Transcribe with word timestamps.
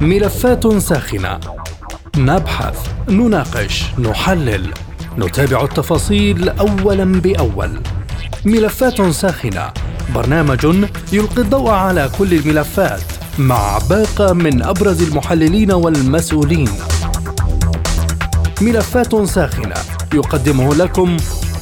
ملفات 0.00 0.76
ساخنة. 0.76 1.40
نبحث 2.16 2.88
نناقش 3.08 3.84
نحلل. 3.98 4.72
نتابع 5.18 5.64
التفاصيل 5.64 6.48
اولا 6.48 7.04
بأول. 7.04 7.80
ملفات 8.44 9.02
ساخنة. 9.02 9.72
برنامج 10.14 10.66
يلقي 11.12 11.42
الضوء 11.42 11.70
على 11.70 12.10
كل 12.18 12.34
الملفات 12.34 13.02
مع 13.38 13.78
باقة 13.90 14.32
من 14.32 14.62
أبرز 14.62 15.02
المحللين 15.02 15.72
والمسؤولين. 15.72 16.70
ملفات 18.60 19.24
ساخنة. 19.24 19.74
يقدمه 20.14 20.74
لكم 20.74 21.16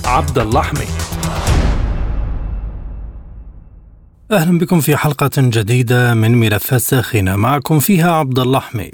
عبد 0.05 0.39
اللحمي. 0.39 1.02
أهلا 4.33 4.59
بكم 4.59 4.81
في 4.81 4.97
حلقة 4.97 5.31
جديدة 5.39 6.15
من 6.15 6.35
ملفات 6.35 6.81
ساخنة 6.81 7.37
معكم 7.37 7.79
فيها 7.79 8.13
عبد 8.13 8.39
اللحمي 8.39 8.91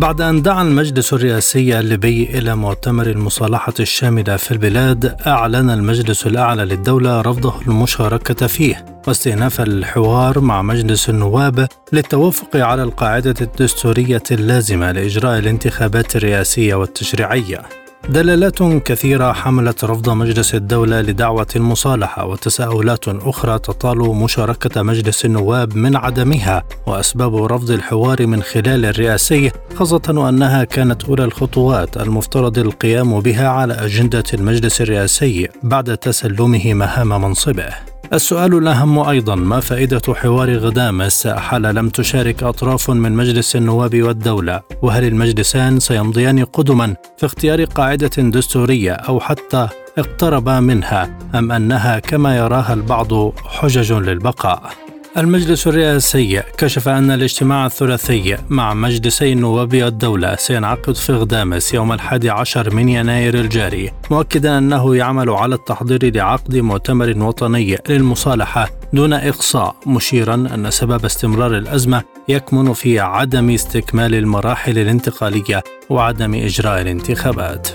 بعد 0.00 0.20
أن 0.20 0.42
دعا 0.42 0.62
المجلس 0.62 1.12
الرئاسي 1.12 1.78
الليبي 1.78 2.38
إلى 2.38 2.56
مؤتمر 2.56 3.06
المصالحة 3.06 3.74
الشاملة 3.80 4.36
في 4.36 4.50
البلاد 4.50 5.16
أعلن 5.26 5.70
المجلس 5.70 6.26
الأعلى 6.26 6.64
للدولة 6.64 7.20
رفضه 7.20 7.60
المشاركة 7.66 8.46
فيه. 8.46 8.84
واستئناف 9.08 9.60
الحوار 9.60 10.40
مع 10.40 10.62
مجلس 10.62 11.10
النواب 11.10 11.68
للتوافق 11.92 12.56
على 12.56 12.82
القاعدة 12.82 13.34
الدستورية 13.40 14.22
اللازمة 14.30 14.92
لإجراء 14.92 15.38
الانتخابات 15.38 16.16
الرئاسية 16.16 16.74
والتشريعية. 16.74 17.62
دلالات 18.08 18.62
كثيرة 18.62 19.32
حملت 19.32 19.84
رفض 19.84 20.10
مجلس 20.10 20.54
الدولة 20.54 21.00
لدعوة 21.00 21.46
المصالحة 21.56 22.26
وتساؤلات 22.26 23.08
أخرى 23.08 23.58
تطال 23.58 23.98
مشاركة 23.98 24.82
مجلس 24.82 25.24
النواب 25.24 25.76
من 25.76 25.96
عدمها 25.96 26.62
وأسباب 26.86 27.44
رفض 27.44 27.70
الحوار 27.70 28.26
من 28.26 28.42
خلال 28.42 28.84
الرئاسي 28.84 29.50
خاصة 29.74 30.02
وأنها 30.08 30.64
كانت 30.64 31.04
أولى 31.04 31.24
الخطوات 31.24 31.96
المفترض 31.96 32.58
القيام 32.58 33.20
بها 33.20 33.48
على 33.48 33.74
أجندة 33.74 34.24
المجلس 34.34 34.80
الرئاسي 34.80 35.48
بعد 35.62 35.96
تسلمه 35.96 36.74
مهام 36.74 37.08
منصبه. 37.08 37.89
السؤال 38.12 38.54
الأهم 38.54 38.98
أيضا 38.98 39.34
ما 39.34 39.60
فائدة 39.60 40.14
حوار 40.14 40.56
غدامس؟ 40.56 41.26
حال 41.26 41.62
لم 41.62 41.88
تشارك 41.88 42.42
أطراف 42.42 42.90
من 42.90 43.12
مجلس 43.12 43.56
النواب 43.56 44.02
والدولة؟ 44.02 44.60
وهل 44.82 45.04
المجلسان 45.04 45.80
سيمضيان 45.80 46.44
قدما 46.44 46.96
في 47.16 47.26
اختيار 47.26 47.64
قاعدة 47.64 48.10
دستورية 48.18 48.92
أو 48.92 49.20
حتى 49.20 49.68
اقترب 49.98 50.48
منها؟ 50.48 51.18
أم 51.34 51.52
أنها 51.52 51.98
كما 51.98 52.36
يراها 52.36 52.74
البعض 52.74 53.32
حجج 53.46 53.92
للبقاء؟ 53.92 54.89
المجلس 55.16 55.66
الرئاسي 55.66 56.42
كشف 56.58 56.88
أن 56.88 57.10
الاجتماع 57.10 57.66
الثلاثي 57.66 58.36
مع 58.48 58.74
مجلسي 58.74 59.32
النواب 59.32 59.82
والدولة 59.82 60.36
سينعقد 60.36 60.96
في 60.96 61.12
غدامس 61.12 61.74
يوم 61.74 61.92
الحادي 61.92 62.30
عشر 62.30 62.74
من 62.74 62.88
يناير 62.88 63.34
الجاري 63.34 63.92
مؤكدا 64.10 64.58
أنه 64.58 64.96
يعمل 64.96 65.30
على 65.30 65.54
التحضير 65.54 66.14
لعقد 66.14 66.56
مؤتمر 66.56 67.14
وطني 67.18 67.78
للمصالحة 67.88 68.68
دون 68.92 69.12
إقصاء 69.12 69.76
مشيرا 69.86 70.34
أن 70.34 70.70
سبب 70.70 71.04
استمرار 71.04 71.56
الأزمة 71.56 72.02
يكمن 72.28 72.72
في 72.72 73.00
عدم 73.00 73.50
استكمال 73.50 74.14
المراحل 74.14 74.78
الانتقالية 74.78 75.62
وعدم 75.90 76.34
إجراء 76.34 76.80
الانتخابات. 76.80 77.68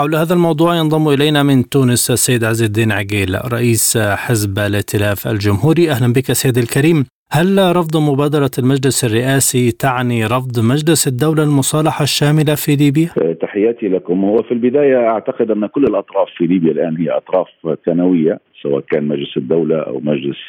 حول 0.00 0.14
هذا 0.14 0.34
الموضوع 0.34 0.76
ينضم 0.76 1.08
إلينا 1.08 1.42
من 1.42 1.68
تونس 1.68 2.10
السيد 2.10 2.44
عز 2.44 2.62
الدين 2.62 2.92
عقيل 2.92 3.52
رئيس 3.52 3.98
حزب 3.98 4.58
الائتلاف 4.58 5.26
الجمهوري. 5.26 5.90
أهلا 5.90 6.12
بك 6.12 6.32
سيد 6.32 6.58
الكريم. 6.58 7.04
هل 7.32 7.76
رفض 7.76 7.96
مبادرة 7.96 8.50
المجلس 8.58 9.04
الرئاسي 9.04 9.70
تعني 9.70 10.26
رفض 10.26 10.54
مجلس 10.72 11.08
الدولة 11.08 11.42
المصالحة 11.42 12.02
الشاملة 12.02 12.54
في 12.54 12.76
ليبيا؟ 12.76 13.08
تحياتي 13.40 13.88
لكم. 13.88 14.24
هو 14.24 14.42
في 14.42 14.52
البداية 14.52 14.96
أعتقد 14.96 15.50
أن 15.50 15.66
كل 15.66 15.84
الأطراف 15.84 16.28
في 16.36 16.46
ليبيا 16.46 16.72
الآن 16.72 16.96
هي 16.96 17.10
أطراف 17.10 17.48
ثانوية 17.86 18.40
سواء 18.62 18.80
كان 18.80 19.08
مجلس 19.08 19.36
الدولة 19.36 19.78
أو 19.78 20.00
مجلس 20.00 20.40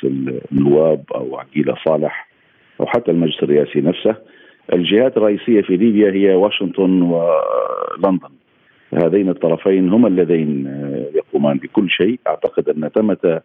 النواب 0.51 1.03
أو 1.15 1.37
عقيلة 1.39 1.75
صالح 1.87 2.27
أو 2.79 2.85
حتى 2.85 3.11
المجلس 3.11 3.43
الرئاسي 3.43 3.81
نفسه. 3.81 4.15
الجهات 4.73 5.17
الرئيسية 5.17 5.61
في 5.61 5.77
ليبيا 5.77 6.11
هي 6.11 6.35
واشنطن 6.35 7.01
ولندن 7.01 8.40
هذين 8.93 9.29
الطرفين 9.29 9.89
هما 9.89 10.07
اللذين 10.07 10.67
آه، 10.67 11.05
يقومان 11.15 11.57
بكل 11.57 11.89
شيء. 11.89 12.19
أعتقد 12.27 12.69
أن 12.69 12.89
ثمه 12.89 13.41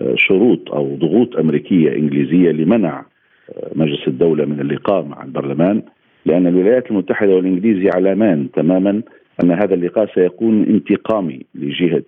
آه، 0.00 0.14
شروط 0.14 0.72
أو 0.72 0.96
ضغوط 0.96 1.36
أمريكية 1.36 1.92
إنجليزية 1.92 2.50
لمنع 2.50 3.04
آه، 3.50 3.70
مجلس 3.74 4.08
الدولة 4.08 4.44
من 4.44 4.60
اللقاء 4.60 5.02
مع 5.02 5.24
البرلمان 5.24 5.82
لأن 6.26 6.46
الولايات 6.46 6.90
المتحدة 6.90 7.34
والإنجليز 7.34 7.84
يعلمان 7.84 8.48
تماما 8.52 9.02
أن 9.44 9.50
هذا 9.50 9.74
اللقاء 9.74 10.14
سيكون 10.14 10.62
انتقامي 10.62 11.40
لجهة 11.54 12.02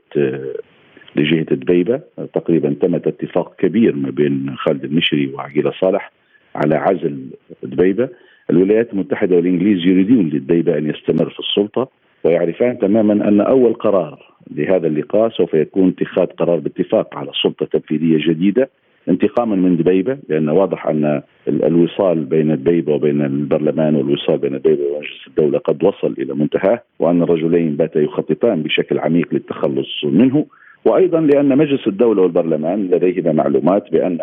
لجهة 1.17 1.55
دبيبه 1.55 2.01
تقريبا 2.35 2.77
تم 2.81 2.95
اتفاق 2.95 3.57
كبير 3.57 3.97
ما 3.97 4.11
بين 4.11 4.55
خالد 4.57 4.85
المشري 4.85 5.27
وعقيله 5.35 5.73
صالح 5.81 6.13
على 6.55 6.75
عزل 6.75 7.19
دبيبه 7.63 8.09
الولايات 8.51 8.93
المتحدة 8.93 9.37
والإنجليز 9.37 9.87
يريدون 9.87 10.29
لدبيبه 10.29 10.79
أن 10.79 10.91
يستمر 10.91 11.31
في 11.31 11.39
السلطة. 11.41 11.89
ويعرفان 12.25 12.79
تماما 12.79 13.13
أن 13.29 13.41
أول 13.41 13.75
قرار 13.75 14.29
لهذا 14.51 14.87
اللقاء 14.87 15.29
سوف 15.29 15.55
يكون 15.55 15.89
اتخاذ 15.89 16.27
قرار 16.27 16.59
باتفاق 16.59 17.17
على 17.17 17.31
سلطة 17.43 17.67
تنفيذيه 17.67 18.19
جديدة 18.29 18.71
انتقاما 19.09 19.57
من 19.57 19.77
دبيبة 19.77 20.19
لأن 20.29 20.49
واضح 20.49 20.87
أن 20.87 21.23
الوصال 21.49 22.25
بين 22.25 22.57
دبيبة 22.57 22.95
وبين 22.95 23.23
البرلمان 23.23 23.95
والوصال 23.95 24.39
بين 24.39 24.59
دبيبة 24.59 24.83
ومجلس 24.83 25.27
الدولة 25.27 25.59
قد 25.59 25.85
وصل 25.85 26.15
إلى 26.19 26.35
منتهاه 26.35 26.83
وأن 26.99 27.23
الرجلين 27.23 27.77
باتا 27.77 28.01
يخططان 28.01 28.63
بشكل 28.63 28.99
عميق 28.99 29.29
للتخلص 29.33 30.05
منه 30.05 30.47
وأيضا 30.85 31.21
لأن 31.21 31.59
مجلس 31.59 31.87
الدولة 31.87 32.23
والبرلمان 32.23 32.87
لديهما 32.87 33.33
معلومات 33.33 33.93
بأن 33.93 34.19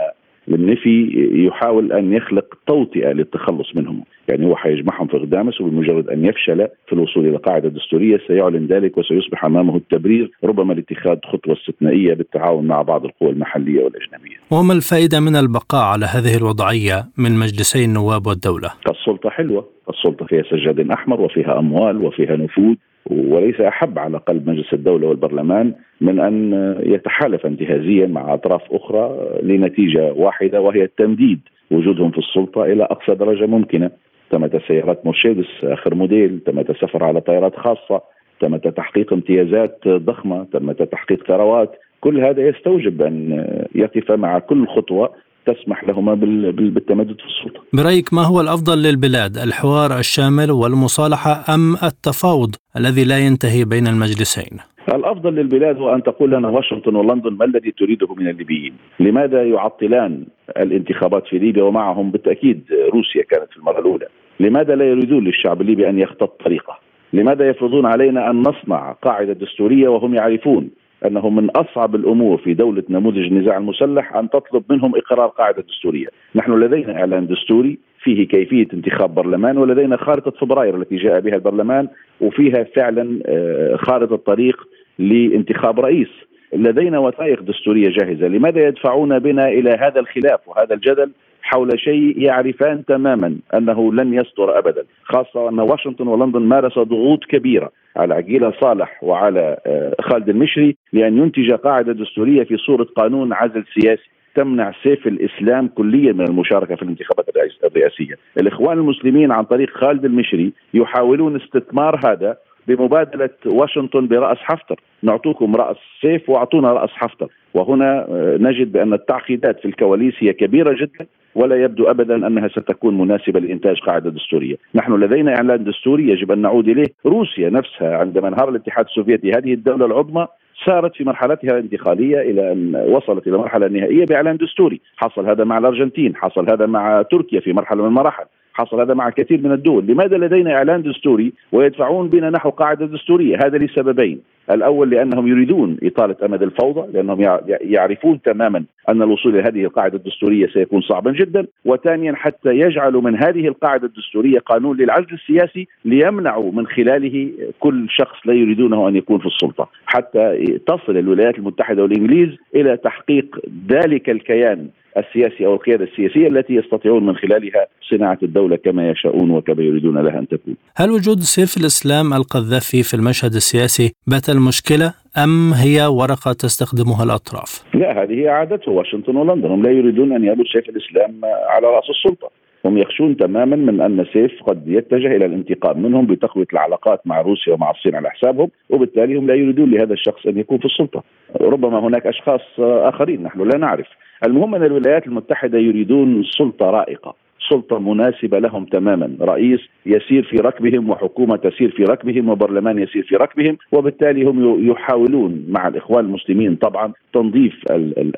النفي 0.53 1.11
يحاول 1.47 1.91
أن 1.91 2.13
يخلق 2.13 2.45
توطئة 2.67 3.11
للتخلص 3.11 3.75
منهم، 3.75 4.03
يعني 4.27 4.45
هو 4.45 4.55
حيجمعهم 4.55 5.07
في 5.07 5.17
غدامس 5.17 5.61
وبمجرد 5.61 6.09
أن 6.09 6.25
يفشل 6.25 6.67
في 6.87 6.93
الوصول 6.93 7.27
إلى 7.27 7.37
قاعدة 7.37 7.69
دستورية 7.69 8.19
سيعلن 8.27 8.67
ذلك 8.67 8.97
وسيصبح 8.97 9.45
أمامه 9.45 9.77
التبرير 9.77 10.31
ربما 10.43 10.73
لاتخاذ 10.73 11.17
خطوة 11.25 11.53
استثنائية 11.53 12.13
بالتعاون 12.13 12.67
مع 12.67 12.81
بعض 12.81 13.05
القوى 13.05 13.29
المحلية 13.29 13.83
والأجنبية. 13.83 14.35
وما 14.51 14.73
الفائدة 14.73 15.19
من 15.19 15.35
البقاء 15.35 15.83
على 15.83 16.05
هذه 16.05 16.37
الوضعية 16.37 17.05
من 17.17 17.31
مجلسي 17.31 17.85
النواب 17.85 18.27
والدولة؟ 18.27 18.69
السلطة 18.89 19.29
حلوة، 19.29 19.65
السلطة 19.89 20.25
فيها 20.25 20.43
سجاد 20.43 20.91
أحمر 20.91 21.21
وفيها 21.21 21.59
أموال 21.59 22.05
وفيها 22.05 22.35
نفوذ 22.35 22.75
وليس 23.09 23.61
أحب 23.61 23.99
على 23.99 24.17
قلب 24.17 24.49
مجلس 24.49 24.73
الدولة 24.73 25.07
والبرلمان 25.07 25.73
من 26.01 26.19
أن 26.19 26.53
يتحالف 26.83 27.45
انتهازيا 27.45 28.07
مع 28.07 28.33
أطراف 28.33 28.61
أخرى 28.71 29.29
لنتيجة 29.43 30.13
واحدة 30.13 30.61
وهي 30.61 30.83
التمديد 30.83 31.39
وجودهم 31.71 32.11
في 32.11 32.17
السلطة 32.17 32.63
إلى 32.63 32.83
أقصى 32.83 33.15
درجة 33.15 33.45
ممكنة. 33.45 33.91
تمت 34.29 34.61
سيارات 34.67 35.05
مرشيدس 35.05 35.47
آخر 35.63 35.95
موديل 35.95 36.39
تمت 36.45 36.69
السفر 36.69 37.03
على 37.03 37.21
طائرات 37.21 37.55
خاصة 37.55 38.01
تمت 38.39 38.67
تحقيق 38.67 39.13
امتيازات 39.13 39.87
ضخمة 39.87 40.43
تمت 40.53 40.83
تحقيق 40.83 41.27
ثروات. 41.27 41.71
كل 42.01 42.19
هذا 42.19 42.47
يستوجب 42.47 43.01
أن 43.01 43.45
يقف 43.75 44.11
مع 44.11 44.39
كل 44.39 44.67
خطوة 44.67 45.13
تسمح 45.45 45.83
لهما 45.83 46.13
بالتمدد 46.13 47.17
في 47.17 47.25
السلطة. 47.25 47.61
برأيك 47.73 48.13
ما 48.13 48.21
هو 48.21 48.41
الأفضل 48.41 48.77
للبلاد؟ 48.83 49.37
الحوار 49.37 49.99
الشامل 49.99 50.51
والمصالحة 50.51 51.53
أم 51.55 51.73
التفاوض 51.83 52.55
الذي 52.77 53.03
لا 53.03 53.17
ينتهي 53.17 53.65
بين 53.65 53.87
المجلسين؟ 53.87 54.59
الأفضل 54.93 55.35
للبلاد 55.35 55.77
هو 55.77 55.95
أن 55.95 56.03
تقول 56.03 56.31
لنا 56.31 56.47
واشنطن 56.47 56.95
ولندن 56.95 57.33
ما 57.33 57.45
الذي 57.45 57.71
تريده 57.71 58.13
من 58.15 58.27
الليبيين؟ 58.27 58.73
لماذا 58.99 59.43
يعطلان 59.43 60.25
الانتخابات 60.57 61.27
في 61.27 61.37
ليبيا 61.37 61.63
ومعهم 61.63 62.11
بالتأكيد 62.11 62.63
روسيا 62.93 63.23
كانت 63.29 63.51
في 63.51 63.57
المرة 63.57 63.79
الأولى؟ 63.79 64.07
لماذا 64.39 64.75
لا 64.75 64.85
يريدون 64.85 65.23
للشعب 65.23 65.61
الليبي 65.61 65.89
أن 65.89 65.99
يخطط 65.99 66.41
طريقه؟ 66.45 66.79
لماذا 67.13 67.49
يفرضون 67.49 67.85
علينا 67.85 68.29
أن 68.29 68.41
نصنع 68.41 68.91
قاعدة 68.91 69.33
دستورية 69.33 69.87
وهم 69.87 70.15
يعرفون 70.15 70.69
أنه 71.07 71.29
من 71.29 71.49
أصعب 71.49 71.95
الأمور 71.95 72.37
في 72.37 72.53
دولة 72.53 72.83
نموذج 72.89 73.25
النزاع 73.25 73.57
المسلح 73.57 74.15
أن 74.15 74.29
تطلب 74.29 74.63
منهم 74.69 74.95
إقرار 74.95 75.27
قاعدة 75.27 75.61
دستورية، 75.61 76.07
نحن 76.35 76.59
لدينا 76.59 76.99
إعلان 76.99 77.27
دستوري 77.27 77.77
فيه 77.99 78.27
كيفية 78.27 78.67
انتخاب 78.73 79.15
برلمان 79.15 79.57
ولدينا 79.57 79.97
خارطة 79.97 80.31
فبراير 80.31 80.75
التي 80.75 80.95
جاء 80.95 81.19
بها 81.19 81.35
البرلمان 81.35 81.87
وفيها 82.21 82.63
فعلا 82.63 83.19
آه، 83.25 83.75
خارطة 83.75 84.15
طريق 84.15 84.67
لانتخاب 84.99 85.79
رئيس. 85.79 86.09
لدينا 86.53 86.99
وثائق 86.99 87.41
دستورية 87.41 87.89
جاهزة، 87.89 88.27
لماذا 88.27 88.67
يدفعون 88.67 89.19
بنا 89.19 89.47
إلى 89.47 89.69
هذا 89.69 89.99
الخلاف 89.99 90.47
وهذا 90.47 90.73
الجدل؟ 90.73 91.11
حول 91.45 91.79
شيء 91.79 92.21
يعرفان 92.21 92.85
تماما 92.85 93.35
أنه 93.53 93.93
لن 93.93 94.13
يصدر 94.13 94.59
أبدا 94.59 94.83
خاصة 95.03 95.49
أن 95.49 95.59
واشنطن 95.59 96.07
ولندن 96.07 96.41
مارس 96.41 96.79
ضغوط 96.79 97.25
كبيرة 97.25 97.71
على 97.95 98.13
عقيلة 98.13 98.53
صالح 98.61 99.03
وعلى 99.03 99.57
آه، 99.65 99.95
خالد 100.01 100.29
المشري 100.29 100.77
لأن 100.93 101.17
ينتج 101.17 101.51
قاعدة 101.51 101.93
دستورية 101.93 102.43
في 102.43 102.57
صورة 102.57 102.83
قانون 102.83 103.33
عزل 103.33 103.63
سياسي 103.73 104.09
تمنع 104.35 104.71
سيف 104.83 105.07
الإسلام 105.07 105.67
كليا 105.67 106.13
من 106.13 106.27
المشاركة 106.27 106.75
في 106.75 106.81
الانتخابات 106.81 107.25
الرئاسية، 107.63 108.15
الإخوان 108.37 108.77
المسلمين 108.77 109.31
عن 109.31 109.43
طريق 109.43 109.69
خالد 109.69 110.05
المشري 110.05 110.53
يحاولون 110.73 111.35
استثمار 111.35 111.99
هذا 112.05 112.37
بمبادلة 112.67 113.29
واشنطن 113.45 114.07
برأس 114.07 114.37
حفتر، 114.37 114.79
نعطوكم 115.03 115.55
رأس 115.55 115.77
سيف 116.01 116.29
وأعطونا 116.29 116.73
رأس 116.73 116.89
حفتر، 116.89 117.27
وهنا 117.53 118.07
آه، 118.09 118.37
نجد 118.39 118.71
بأن 118.71 118.93
التعقيدات 118.93 119.59
في 119.59 119.65
الكواليس 119.65 120.13
هي 120.19 120.33
كبيرة 120.33 120.73
جدا 120.73 121.05
ولا 121.35 121.63
يبدو 121.63 121.83
ابدا 121.89 122.27
أنها 122.27 122.47
ستكون 122.47 122.97
مناسبة 122.97 123.39
لإنتاج 123.39 123.79
قاعدة 123.79 124.09
دستورية، 124.09 124.55
نحن 124.75 124.93
لدينا 124.93 125.35
إعلان 125.35 125.63
دستوري 125.63 126.09
يجب 126.09 126.31
أن 126.31 126.39
نعود 126.41 126.67
إليه، 126.67 126.87
روسيا 127.05 127.49
نفسها 127.49 127.97
عندما 127.97 128.27
انهار 128.27 128.49
الاتحاد 128.49 128.85
السوفيتي 128.85 129.31
هذه 129.31 129.53
الدولة 129.53 129.85
العظمى 129.85 130.27
سارت 130.65 130.95
في 130.95 131.03
مرحلتها 131.03 131.51
الانتقالية 131.51 132.21
إلى 132.21 132.51
أن 132.51 132.75
وصلت 132.87 133.27
إلى 133.27 133.35
المرحله 133.35 133.65
النهائيه 133.65 134.05
بإعلان 134.05 134.37
دستوري، 134.37 134.81
حصل 134.97 135.29
هذا 135.29 135.43
مع 135.43 135.57
الأرجنتين، 135.57 136.15
حصل 136.15 136.49
هذا 136.49 136.65
مع 136.65 137.01
تركيا 137.01 137.39
في 137.39 137.53
مرحلة 137.53 137.81
من 137.81 137.87
المراحل، 137.87 138.25
حصل 138.55 138.79
هذا 138.79 138.93
مع 138.93 139.09
كثير 139.09 139.41
من 139.41 139.51
الدول. 139.51 139.85
لماذا 139.87 140.17
لدينا 140.17 140.53
إعلان 140.53 140.81
دستوري 140.81 141.33
ويدفعون 141.51 142.09
بنا 142.09 142.29
نحو 142.29 142.49
قاعدة 142.49 142.85
دستورية؟ 142.85 143.37
هذا 143.45 143.57
لسببين. 143.57 144.19
الأول 144.51 144.89
لأنهم 144.89 145.27
يريدون 145.27 145.77
إطالة 145.83 146.15
أمد 146.25 146.43
الفوضى 146.43 146.91
لأنهم 146.93 147.39
يعرفون 147.61 148.21
تماما 148.21 148.63
أن 148.89 149.01
الوصول 149.01 149.35
إلى 149.35 149.49
هذه 149.49 149.63
القاعدة 149.63 149.97
الدستورية 149.97 150.47
سيكون 150.47 150.81
صعبا 150.81 151.11
جدا. 151.11 151.47
وثانيا 151.65 152.13
حتى 152.15 152.49
يجعلوا 152.49 153.01
من 153.01 153.23
هذه 153.23 153.47
القاعدة 153.47 153.87
الدستورية 153.87 154.39
قانون 154.39 154.77
للعزل 154.77 155.13
السياسي 155.13 155.67
ليمنعوا 155.85 156.51
من 156.51 156.67
خلاله 156.67 157.29
كل 157.59 157.85
شخص 157.89 158.17
لا 158.25 158.33
يريدونه 158.33 158.87
أن 158.87 158.95
يكون 158.95 159.19
في 159.19 159.25
السلطة. 159.25 159.69
حتى 159.85 160.57
تصل 160.67 160.97
الولايات 160.97 161.37
المتحدة 161.37 161.83
والإنجليز 161.83 162.29
إلى 162.55 162.77
تحقيق 162.77 163.39
ذلك 163.69 164.09
الكيان 164.09 164.67
السياسي 164.97 165.45
أو 165.45 165.53
القيادة 165.53 165.83
السياسية 165.83 166.27
التي 166.27 166.53
يستطيعون 166.53 167.05
من 167.05 167.15
خلالها 167.15 167.67
صناعة 167.89 168.17
الدولة 168.23 168.55
كما 168.55 168.89
يشاءون 168.89 169.31
وكما 169.31 169.63
يريدون 169.63 169.97
لها 169.97 170.19
أن 170.19 170.27
تكون. 170.27 170.55
هل 170.75 170.91
وجود 170.91 171.19
سيف 171.19 171.57
الإسلام 171.57 172.13
القذافي 172.13 172.83
في 172.83 172.93
المشهد 172.93 173.33
السياسي 173.33 173.93
بات 174.07 174.29
المشكلة 174.29 174.93
أم 175.23 175.53
هي 175.53 175.85
ورقة 175.85 176.33
تستخدمها 176.33 177.03
الأطراف؟ 177.03 177.63
لا 177.73 178.03
هذه 178.03 178.29
عادته 178.29 178.71
واشنطن 178.71 179.15
ولندن 179.15 179.49
هم 179.49 179.63
لا 179.63 179.71
يريدون 179.71 180.15
أن 180.15 180.23
يأبوا 180.23 180.45
سيف 180.53 180.69
الإسلام 180.69 181.21
على 181.49 181.67
رأس 181.67 181.89
السلطة. 181.89 182.29
هم 182.65 182.77
يخشون 182.77 183.17
تماما 183.17 183.55
من 183.55 183.81
أن 183.81 184.05
سيف 184.13 184.43
قد 184.43 184.67
يتجه 184.67 185.15
إلى 185.15 185.25
الانتقام 185.25 185.81
منهم 185.81 186.05
بتقوية 186.05 186.45
العلاقات 186.53 187.01
مع 187.05 187.21
روسيا 187.21 187.53
ومع 187.53 187.71
الصين 187.71 187.95
على 187.95 188.09
حسابهم 188.09 188.49
وبالتالي 188.69 189.15
هم 189.15 189.27
لا 189.27 189.35
يريدون 189.35 189.71
لهذا 189.71 189.93
الشخص 189.93 190.25
أن 190.25 190.37
يكون 190.37 190.57
في 190.57 190.65
السلطة 190.65 191.03
ربما 191.41 191.79
هناك 191.79 192.07
أشخاص 192.07 192.41
آخرين 192.59 193.23
نحن 193.23 193.41
لا 193.41 193.57
نعرف 193.57 193.87
المهم 194.23 194.55
أن 194.55 194.63
الولايات 194.63 195.07
المتحدة 195.07 195.57
يريدون 195.59 196.23
سلطة 196.23 196.65
رائقة 196.65 197.15
سلطة 197.49 197.79
مناسبة 197.79 198.39
لهم 198.39 198.65
تماما 198.65 199.15
رئيس 199.21 199.59
يسير 199.85 200.23
في 200.23 200.35
ركبهم 200.35 200.89
وحكومة 200.89 201.35
تسير 201.35 201.71
في 201.71 201.83
ركبهم 201.83 202.29
وبرلمان 202.29 202.79
يسير 202.79 203.03
في 203.03 203.15
ركبهم 203.15 203.57
وبالتالي 203.71 204.23
هم 204.23 204.69
يحاولون 204.71 205.45
مع 205.49 205.67
الإخوان 205.67 206.05
المسلمين 206.05 206.55
طبعا 206.55 206.93
تنظيف 207.13 207.53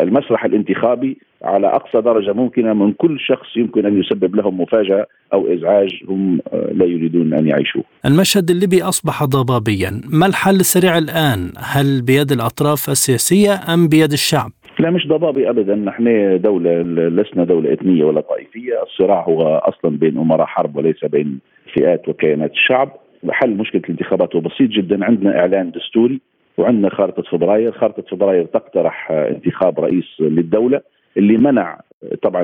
المسرح 0.02 0.46
الانتخابي 0.46 1.18
على 1.44 1.68
أقصى 1.68 2.02
درجة 2.02 2.34
ممكنة 2.34 2.74
من 2.74 2.94
كل 2.94 3.20
شخص 3.20 3.58
يمكن 3.58 3.86
أن 3.86 4.00
يسبب 4.00 4.36
لهم 4.36 4.62
مفاجأة 4.62 5.06
أو 5.34 5.54
إزعاج 5.54 5.90
هم 6.10 6.40
آه، 6.54 6.72
لا 6.74 6.86
يريدون 6.86 7.34
أن 7.34 7.48
يعيشوه 7.48 7.84
المشهد 8.06 8.50
الليبي 8.50 8.84
أصبح 8.84 9.24
ضبابيا 9.24 10.02
ما 10.10 10.26
الحل 10.26 10.56
السريع 10.56 10.98
الآن؟ 10.98 11.52
هل 11.58 12.02
بيد 12.02 12.32
الأطراف 12.32 12.90
السياسية 12.90 13.74
أم 13.74 13.88
بيد 13.88 14.12
الشعب؟ 14.12 14.52
لا 14.80 14.90
مش 14.90 15.08
ضبابي 15.08 15.50
ابدا. 15.50 15.76
نحن 15.76 16.40
دولة 16.42 16.82
لسنا 17.10 17.44
دولة 17.44 17.74
إثنية 17.74 18.04
ولا 18.04 18.22
طائفية، 18.22 18.84
الصراع 18.84 19.22
هو 19.22 19.44
أصلا 19.44 19.98
بين 19.98 20.18
أمراء 20.18 20.46
حرب 20.46 20.76
وليس 20.76 21.06
بين 21.06 21.40
فئات 21.74 22.10
وكيانات 22.10 22.52
الشعب، 22.52 22.90
حل 23.30 23.50
مشكلة 23.50 23.82
الانتخابات 23.82 24.36
هو 24.36 24.42
بسيط 24.42 24.70
جدا. 24.70 25.06
عندنا 25.06 25.40
إعلان 25.40 25.72
دستوري 25.72 26.22
وعندنا 26.58 26.90
خارطة 26.90 27.22
فبراير، 27.22 27.72
خارطة 27.72 28.02
فبراير 28.02 28.46
تقترح 28.46 29.12
انتخاب 29.12 29.80
رئيس 29.80 30.06
للدولة 30.20 30.82
اللي 31.18 31.38
منع 31.38 31.80
طبعا 32.22 32.42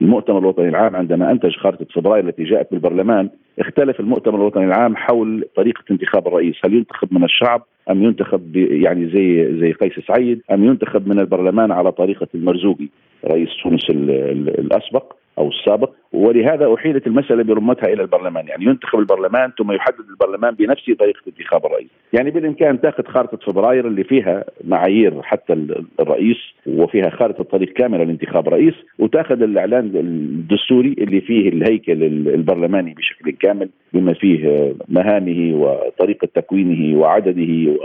المؤتمر 0.00 0.38
الوطني 0.38 0.68
العام. 0.68 0.96
عندما 0.96 1.30
أنتج 1.30 1.56
خارطة 1.56 1.86
فبراير 1.94 2.28
التي 2.28 2.44
جاءت 2.44 2.70
بالبرلمان 2.70 3.30
اختلف 3.58 4.00
المؤتمر 4.00 4.34
الوطني 4.34 4.64
العام 4.64 4.96
حول 4.96 5.44
طريقة 5.56 5.84
انتخاب 5.90 6.28
الرئيس، 6.28 6.54
هل 6.64 6.74
ينتخب 6.74 7.14
من 7.14 7.24
الشعب؟ 7.24 7.62
أم 7.90 8.02
ينتخب 8.02 8.56
يعني 8.56 9.08
زي 9.08 9.58
زي 9.60 9.72
قيس 9.72 9.92
سعيد 10.06 10.42
أم 10.50 10.64
ينتخب 10.64 11.08
من 11.08 11.18
البرلمان 11.18 11.72
على 11.72 11.92
طريقة 11.92 12.28
المرزوقي 12.34 12.88
رئيس 13.24 13.48
تونس 13.62 13.90
الأسبق. 13.90 15.12
أو 15.38 15.48
السابق. 15.48 15.90
ولهذا 16.12 16.74
أحيلت 16.74 17.06
المسألة 17.06 17.42
برمتها 17.42 17.92
إلى 17.92 18.02
البرلمان. 18.02 18.48
يعني 18.48 18.64
ينتخب 18.64 18.98
البرلمان 18.98 19.50
ثم 19.58 19.72
يحدد 19.72 20.04
البرلمان 20.10 20.54
بنفسه 20.54 20.94
طريقة 20.94 21.20
انتخاب 21.28 21.66
الرئيس. 21.66 21.88
يعني 22.12 22.30
بالإمكان 22.30 22.80
تأخذ 22.80 23.04
خارطة 23.04 23.36
فبراير 23.36 23.86
اللي 23.86 24.04
فيها 24.04 24.44
معايير 24.64 25.22
حتى 25.22 25.52
الرئيس 26.00 26.36
وفيها 26.66 27.10
خارطة 27.10 27.44
طريق 27.44 27.72
كامله 27.72 28.04
لانتخاب 28.04 28.48
رئيس. 28.48 28.74
وتأخذ 28.98 29.42
الإعلان 29.42 29.90
الدستوري 29.94 30.94
اللي 30.98 31.20
فيه 31.20 31.48
الهيكل 31.48 32.04
البرلماني 32.34 32.94
بشكل 32.94 33.30
كامل 33.30 33.68
بما 33.92 34.12
فيه 34.12 34.72
مهامه 34.88 35.54
وطريقة 35.54 36.28
تكوينه 36.34 36.98
وعدده 36.98 37.76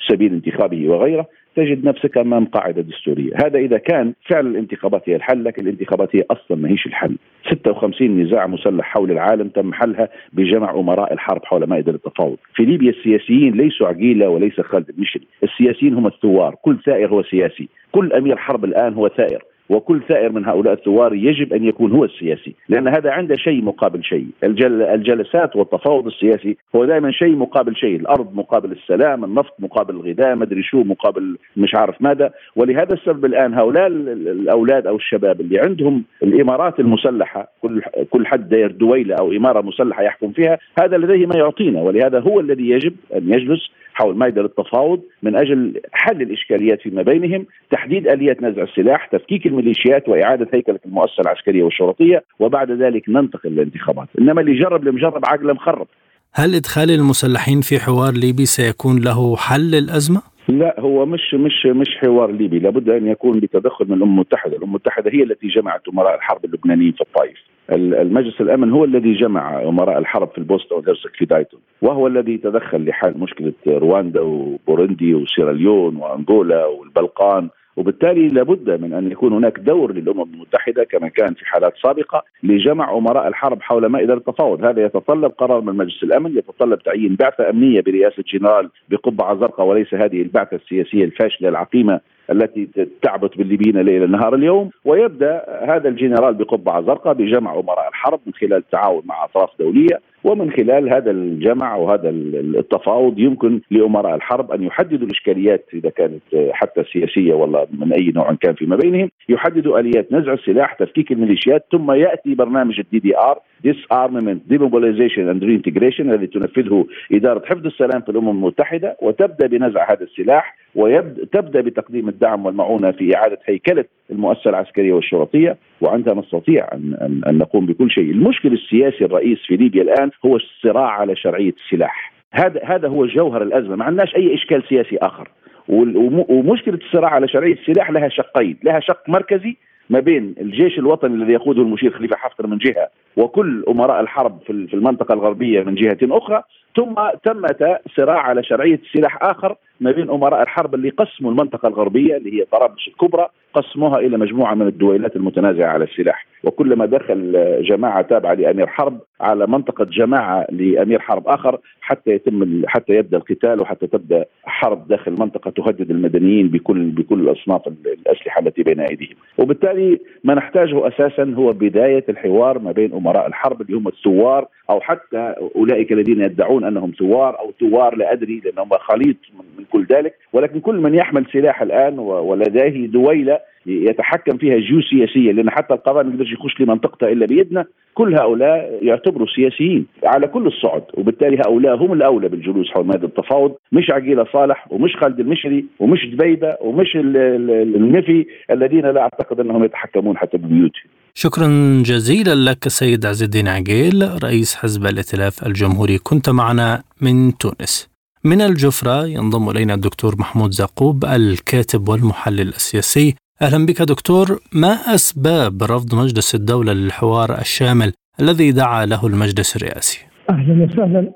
وسبيل 0.00 0.32
انتخابه 0.32 0.88
وغيره. 0.88 1.26
تجد 1.56 1.84
نفسك 1.84 2.18
أمام 2.18 2.44
قاعدة 2.44 2.82
دستورية، 2.82 3.32
هذا 3.44 3.58
إذا 3.58 3.78
كان 3.78 4.12
فعل 4.28 4.46
الانتخابات 4.46 5.08
هي 5.08 5.16
الحل 5.16 5.44
لكن 5.44 5.62
الانتخابات 5.62 6.16
هي 6.16 6.24
أصلا 6.30 6.56
ما 6.56 6.68
هيش 6.68 6.86
الحل، 6.86 7.16
56 7.50 8.22
نزاع 8.22 8.46
مسلح 8.46 8.84
حول 8.84 9.10
العالم 9.10 9.48
تم 9.48 9.72
حلها 9.72 10.08
بجمع 10.32 10.70
أمراء 10.70 11.12
الحرب 11.12 11.44
حول 11.44 11.64
مائدة 11.64 11.92
التفاوض، 11.92 12.36
في 12.54 12.64
ليبيا 12.64 12.90
السياسيين 12.90 13.54
ليسوا 13.54 13.88
عقيلة 13.88 14.28
وليس 14.28 14.60
خالد 14.60 14.88
المشري، 14.88 15.26
السياسيين 15.42 15.94
هم 15.94 16.06
الثوار، 16.06 16.54
كل 16.62 16.78
ثائر 16.86 17.08
هو 17.08 17.22
سياسي، 17.22 17.68
كل 17.92 18.12
أمير 18.12 18.36
حرب 18.36 18.64
الآن 18.64 18.94
هو 18.94 19.08
ثائر، 19.08 19.42
وكل 19.68 20.00
ثائر 20.08 20.32
من 20.32 20.44
هؤلاء 20.44 20.72
الثوار 20.74 21.14
يجب 21.14 21.52
أن 21.52 21.64
يكون 21.64 21.92
هو 21.92 22.04
السياسي، 22.04 22.54
لأن 22.68 22.88
هذا 22.88 23.10
عنده 23.10 23.34
شيء 23.34 23.62
مقابل 23.62 24.04
شيء، 24.04 24.26
الجل 24.44 24.82
الجلسات 24.82 25.56
والتفاوض 25.56 26.06
السياسي 26.06 26.56
هو 26.76 26.84
دائما 26.84 27.10
شيء 27.10 27.36
مقابل 27.36 27.76
شيء، 27.76 27.96
الأرض 27.96 28.34
مقابل 28.34 28.72
السلام، 28.72 29.24
النفط 29.24 29.54
مقابل 29.58 29.94
الغذاء، 29.94 30.36
مدري 30.36 30.62
شو 30.62 30.82
مقابل 30.82 31.36
مش 31.56 31.74
عارف 31.74 32.02
ماذا، 32.02 32.30
ولهذا 32.56 32.94
السبب 32.94 33.24
الآن 33.24 33.54
هؤلاء 33.54 33.86
الأولاد 33.86 34.86
أو 34.86 34.96
الشباب 34.96 35.40
اللي 35.40 35.58
عندهم 35.58 36.04
الإمارات 36.22 36.80
المسلحة 36.80 37.48
كل 37.62 37.82
كل 38.10 38.26
حد 38.26 38.48
داير 38.48 38.70
دويلة 38.70 39.14
أو 39.20 39.32
إمارة 39.32 39.60
مسلحة 39.60 40.02
يحكم 40.02 40.32
فيها، 40.32 40.58
هذا 40.82 40.96
لديه 40.96 41.26
ما 41.26 41.36
يعطينا. 41.36 41.82
ولهذا 41.82 42.20
هو 42.20 42.40
الذي 42.40 42.68
يجب 42.68 42.94
أن 43.16 43.32
يجلس 43.32 43.70
حول 43.96 44.16
مائده 44.16 44.42
للتفاوض 44.42 45.00
من 45.22 45.36
أجل 45.36 45.80
حل 45.92 46.22
الإشكاليات 46.22 46.80
فيما 46.80 47.02
بينهم، 47.02 47.46
تحديد 47.70 48.08
آليات 48.08 48.42
نزع 48.42 48.62
السلاح، 48.62 49.06
تفكيك 49.06 49.46
الميليشيات 49.46 50.08
وإعادة 50.08 50.48
هيكلة 50.54 50.78
المؤسسة 50.86 51.20
العسكرية 51.20 51.62
والشرطية، 51.62 52.24
وبعد 52.38 52.70
ذلك 52.70 53.08
ننتقل 53.08 53.50
للانتخابات، 53.50 54.08
إنما 54.18 54.40
اللي 54.40 54.58
جرب 54.58 54.84
لمجرب 54.84 55.24
عقله 55.24 55.52
مخرب. 55.52 55.86
هل 56.34 56.54
إدخال 56.54 56.90
المسلحين 56.90 57.60
في 57.60 57.78
حوار 57.78 58.12
ليبي 58.12 58.44
سيكون 58.44 59.00
له 59.04 59.36
حل 59.36 59.70
للازمه؟ 59.70 60.22
لا 60.48 60.80
هو 60.80 61.06
مش 61.06 61.34
مش 61.34 61.66
مش 61.66 61.96
حوار 62.00 62.30
ليبي 62.32 62.58
لابد 62.58 62.88
أن 62.88 63.06
يكون 63.06 63.40
بتدخل 63.40 63.84
من 63.88 63.92
الأمم 63.92 64.12
المتحدة، 64.12 64.56
الأمم 64.56 64.70
المتحدة 64.70 65.10
هي 65.10 65.22
التي 65.22 65.48
جمعت 65.48 65.88
أمراء 65.88 66.14
الحرب 66.14 66.44
اللبنانيين 66.44 66.92
في 66.92 67.00
الطائف. 67.00 67.38
المجلس 67.72 68.40
الأمن 68.40 68.70
هو 68.70 68.84
الذي 68.84 69.12
جمع 69.12 69.62
أمراء 69.62 69.98
الحرب 69.98 70.28
في 70.28 70.38
البوسطة 70.38 70.76
والهرسك 70.76 71.16
في 71.16 71.24
دايتون، 71.24 71.60
وهو 71.82 72.06
الذي 72.06 72.38
تدخل 72.38 72.84
لحل 72.84 73.18
مشكلة 73.18 73.52
رواندا 73.66 74.20
وبوروندي 74.20 75.14
وسيراليون 75.14 75.96
وأنغولا 75.96 76.66
والبلقان. 76.66 77.48
وبالتالي 77.76 78.28
لابد 78.28 78.80
من 78.80 78.92
أن 78.92 79.10
يكون 79.10 79.32
هناك 79.32 79.58
دور 79.58 79.92
للأمم 79.92 80.22
المتحدة 80.34 80.84
كما 80.84 81.08
كان 81.08 81.34
في 81.34 81.46
حالات 81.46 81.74
سابقة 81.82 82.24
لجمع 82.42 82.98
أمراء 82.98 83.28
الحرب 83.28 83.62
حول 83.62 83.86
مائدة 83.86 84.14
التفاوض، 84.14 84.64
هذا 84.64 84.84
يتطلب 84.84 85.32
قرار 85.38 85.60
من 85.60 85.76
مجلس 85.76 86.02
الأمن، 86.02 86.38
يتطلب 86.38 86.78
تعيين 86.78 87.14
بعثة 87.14 87.50
أمنية 87.50 87.80
برئاسة 87.80 88.24
جنرال 88.32 88.70
بقبعه 88.88 89.36
زرقاء 89.36 89.66
وليس 89.66 89.94
هذه 89.94 90.22
البعثة 90.22 90.56
السياسية 90.56 91.04
الفاشلة 91.04 91.48
العقيمة 91.48 92.00
التي 92.30 92.68
تعبث 93.02 93.34
بالليبيين 93.34 93.78
ليل 93.80 94.10
نهار 94.10 94.34
اليوم. 94.34 94.70
ويبدأ 94.84 95.44
هذا 95.68 95.88
الجنرال 95.88 96.34
بقبعه 96.34 96.82
زرقاء 96.82 97.14
بجمع 97.14 97.54
أمراء 97.54 97.88
الحرب 97.88 98.20
من 98.26 98.32
خلال 98.32 98.52
التعاون 98.52 99.02
مع 99.06 99.24
أطراف 99.24 99.50
دولية. 99.58 100.00
ومن 100.26 100.50
خلال 100.50 100.92
هذا 100.94 101.10
الجمع 101.10 101.76
وهذا 101.76 102.08
التفاوض 102.10 103.18
يمكن 103.18 103.60
لأمراء 103.70 104.14
الحرب 104.14 104.52
أن 104.52 104.62
يحددوا 104.62 105.06
الإشكاليات 105.06 105.64
إذا 105.74 105.90
كانت 105.90 106.22
حتى 106.52 106.84
سياسية 106.92 107.34
ولا 107.34 107.66
من 107.78 107.92
أي 107.92 108.12
نوع 108.16 108.34
كان 108.40 108.54
فيما 108.54 108.76
بينهم 108.76 109.10
يحددوا 109.28 109.78
آليات 109.78 110.12
نزع 110.12 110.32
السلاح 110.32 110.72
تفكيك 110.72 111.12
الميليشيات 111.12 111.64
ثم 111.72 111.92
يأتي 111.92 112.34
برنامج 112.34 112.80
ال 112.80 112.98
DDR 112.98 113.40
disarmament 113.66 114.40
demobilization 114.48 115.24
and 115.32 115.40
reintegration 115.42 116.00
الذي 116.00 116.26
تنفذه 116.26 116.86
إدارة 117.12 117.42
حفظ 117.46 117.66
السلام 117.66 118.00
في 118.02 118.08
الأمم 118.08 118.28
المتحدة 118.28 118.96
وتبدأ 119.02 119.46
بنزع 119.46 119.92
هذا 119.92 120.04
السلاح 120.04 120.56
وتبدأ 120.76 121.60
بتقديم 121.60 122.08
الدعم 122.08 122.46
والمعونة 122.46 122.90
في 122.90 123.16
إعادة 123.16 123.38
هيكلة 123.44 123.84
المؤسسة 124.10 124.50
العسكرية 124.50 124.92
والشرطية 124.92 125.56
وعندها 125.80 126.14
نستطيع 126.14 126.68
أن, 126.72 126.94
أن, 127.00 127.22
أن 127.26 127.38
نقوم 127.38 127.66
بكل 127.66 127.90
شيء. 127.90 128.10
المشكل 128.10 128.52
السياسي 128.52 129.04
الرئيس 129.04 129.38
في 129.46 129.56
ليبيا 129.56 129.82
الآن 129.82 130.10
هو 130.26 130.36
الصراع 130.36 130.90
على 130.90 131.16
شرعية 131.16 131.54
السلاح. 131.64 132.12
هذا 132.32 132.60
هذا 132.64 132.88
هو 132.88 133.06
جوهر 133.06 133.42
الأزمة. 133.42 133.76
ما 133.76 133.84
عندناش 133.84 134.16
أي 134.16 134.34
إشكال 134.34 134.62
سياسي 134.68 134.96
آخر. 134.96 135.28
ومشكلة 135.68 136.78
الصراع 136.86 137.10
على 137.10 137.28
شرعية 137.28 137.54
السلاح 137.54 137.90
لها 137.90 138.08
شقين. 138.08 138.56
لها 138.64 138.80
شق 138.80 139.08
مركزي 139.08 139.56
ما 139.90 140.00
بين 140.00 140.34
الجيش 140.40 140.78
الوطني 140.78 141.14
الذي 141.14 141.32
يقوده 141.32 141.62
المشير 141.62 141.90
خليفة 141.90 142.16
حفتر 142.16 142.46
من 142.46 142.58
جهة 142.58 142.88
وكل 143.16 143.64
أمراء 143.68 144.00
الحرب 144.00 144.38
في 144.46 144.74
المنطقة 144.74 145.12
الغربية 145.12 145.62
من 145.62 145.74
جهة 145.74 145.98
أخرى 146.02 146.42
ثم 146.76 146.94
تمت 147.24 147.80
صراع 147.96 148.18
على 148.20 148.42
شرعية 148.42 148.80
سلاح 148.92 149.22
آخر 149.22 149.56
ما 149.80 149.90
بين 149.90 150.10
أمراء 150.10 150.42
الحرب 150.42 150.74
اللي 150.74 150.88
قسموا 150.90 151.30
المنطقة 151.30 151.68
الغربية 151.68 152.16
اللي 152.16 152.40
هي 152.40 152.44
طرابلس 152.44 152.88
الكبرى 152.88 153.28
قسموها 153.54 153.98
إلى 153.98 154.18
مجموعة 154.18 154.54
من 154.54 154.66
الدويلات 154.66 155.16
المتنازعة 155.16 155.66
على 155.66 155.84
السلاح. 155.84 156.26
وكلما 156.44 156.86
دخل 156.86 157.32
جماعة 157.62 158.02
تابعة 158.02 158.34
لأمير 158.34 158.66
حرب 158.66 158.98
على 159.20 159.46
منطقة 159.46 159.84
جماعة 159.84 160.46
لأمير 160.50 161.00
حرب 161.00 161.28
آخر 161.28 161.58
حتى 161.80 162.10
يتم 162.10 162.62
حتى 162.66 162.92
يبدأ 162.92 163.16
القتال 163.16 163.60
وحتى 163.60 163.86
تبدأ 163.86 164.24
حرب 164.44 164.88
داخل 164.88 165.12
المنطقة 165.12 165.50
تهدد 165.50 165.90
المدنيين 165.90 166.48
بكل 166.48 166.90
بكل 166.90 167.32
اصناف 167.32 167.62
الأسلحة 167.66 168.40
التي 168.40 168.62
بين 168.62 168.80
أيديهم. 168.80 169.16
وبالتالي 169.38 170.00
ما 170.24 170.34
نحتاجه 170.34 170.88
أساسا 170.88 171.34
هو 171.36 171.52
بداية 171.52 172.04
الحوار 172.08 172.58
ما 172.58 172.72
بين 172.72 172.92
أمراء 172.92 173.26
الحرب 173.26 173.60
اللي 173.60 173.76
هم 173.76 173.88
الثوار 173.88 174.48
أو 174.70 174.80
حتى 174.80 175.34
أولئك 175.56 175.92
الذين 175.92 176.20
يدعون 176.20 176.64
أنهم 176.68 176.92
ثوار 176.98 177.38
أو 177.38 177.52
ثوار 177.60 177.96
لا 177.96 178.12
أدري 178.12 178.42
لانهم 178.44 178.68
خليط 178.70 179.16
من 179.58 179.64
كل 179.72 179.86
ذلك. 179.90 180.14
ولكن 180.32 180.60
كل 180.60 180.76
من 180.76 180.94
يحمل 180.94 181.26
سلاح 181.32 181.62
الآن 181.62 181.98
ولديه 181.98 182.86
دويلة 182.86 183.38
يتحكم 183.66 184.36
فيها 184.36 184.58
جيوسياسيا 184.58 185.32
لأن 185.32 185.50
حتى 185.50 185.74
القضاء 185.74 186.04
ما 186.04 186.10
يقدرش 186.10 186.32
يخش 186.32 186.60
لمنطقته 186.60 187.12
إلا 187.12 187.26
باذنه 187.26 187.64
كل 187.94 188.14
هؤلاء 188.14 188.78
يعتبروا 188.82 189.26
سياسيين 189.26 189.86
على 190.04 190.26
كل 190.26 190.46
الصعد 190.46 190.82
وبالتالي 190.94 191.36
هؤلاء 191.46 191.76
هم 191.76 191.92
الأولى 191.92 192.28
بالجلوس 192.28 192.70
حول 192.70 192.86
ماده 192.86 193.06
التفاوض. 193.08 193.54
مش 193.72 193.90
عقيله 193.90 194.24
صالح 194.32 194.72
ومش 194.72 194.96
خالد 194.96 195.20
المشري 195.20 195.64
ومش 195.78 196.06
دبيبه 196.06 196.56
ومش 196.60 196.96
النفي 196.96 198.26
الذين 198.50 198.86
لا 198.86 199.00
أعتقد 199.00 199.40
أنهم 199.40 199.64
يتحكمون 199.64 200.16
حتى 200.16 200.38
ببيوتهم. 200.38 200.90
شكرا 201.18 201.48
جزيلا 201.82 202.34
لك 202.50 202.68
سيد 202.68 203.06
عز 203.06 203.22
الدين 203.22 203.48
عقيل 203.48 204.24
رئيس 204.24 204.56
حزب 204.56 204.86
الائتلاف 204.86 205.46
الجمهوري. 205.46 205.98
كنت 205.98 206.30
معنا 206.30 206.82
من 207.00 207.36
تونس. 207.38 207.88
من 208.24 208.40
الجفرة 208.40 209.06
ينضم 209.06 209.50
إلينا 209.50 209.74
الدكتور 209.74 210.14
محمود 210.18 210.50
زعقوب 210.50 211.04
الكاتب 211.04 211.88
والمحلل 211.88 212.48
السياسي. 212.48 213.14
أهلا 213.42 213.66
بك 213.66 213.82
دكتور. 213.82 214.40
ما 214.52 214.72
أسباب 214.72 215.62
رفض 215.62 215.94
مجلس 215.94 216.34
الدولة 216.34 216.72
للحوار 216.72 217.38
الشامل 217.38 217.92
الذي 218.20 218.52
دعا 218.52 218.86
له 218.86 219.06
المجلس 219.06 219.56
الرئاسي؟ 219.56 219.98
أهلا 220.30 220.64
وسهلا. 220.64 221.12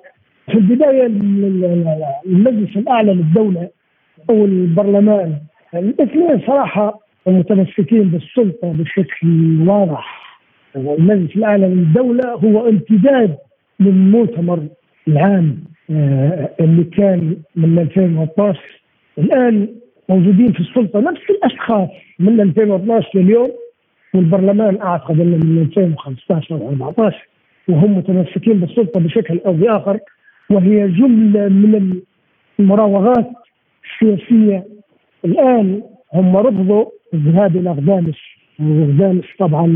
في 0.47 0.55
البداية 0.55 1.07
المجلس 2.27 2.77
الأعلى 2.77 3.13
للدولة 3.13 3.71
أو 4.31 4.45
البرلمان. 4.45 5.41
الإثنين 5.75 6.43
صراحة 6.47 7.10
متمسكين 7.27 8.03
بالسلطة 8.03 8.73
بشكل 8.73 9.29
واضح. 9.69 10.21
المجلس 10.77 11.37
الأعلى 11.37 11.67
للدولة 11.67 12.33
هو 12.33 12.69
امتداد 12.69 13.37
للمؤتمر 13.81 14.67
العام 15.09 15.65
آه، 15.91 16.51
اللي 16.61 16.85
كان 16.85 17.37
من 17.57 17.79
2012 17.79 18.61
الآن 19.19 19.69
موجودين 20.09 20.53
في 20.53 20.61
السلطة 20.61 21.01
نفس 21.01 21.21
الأشخاص 21.31 21.89
من 22.19 22.41
2012 22.41 23.19
لليوم. 23.19 23.51
والبرلمان 24.15 24.83
أعتقد 24.83 25.21
أنه 25.21 25.37
من 25.37 25.63
2015 25.63 26.55
أو 26.55 26.69
14 26.69 27.29
وهم 27.69 27.99
متمسكين 27.99 28.61
بالسلطة 28.61 29.01
بشكل 29.01 29.41
أو 29.47 29.53
بآخر. 29.53 29.99
وهي 30.51 30.89
جملة 30.89 31.49
من 31.49 32.01
المراوغات 32.61 33.31
السياسية. 33.85 34.67
الآن 35.25 35.83
هم 36.15 36.37
رفضوا 36.37 36.85
الذهاب 37.15 37.57
إلى 37.57 37.71
غدامس 37.71 38.17
وغدامس 38.61 39.25
طبعا 39.39 39.67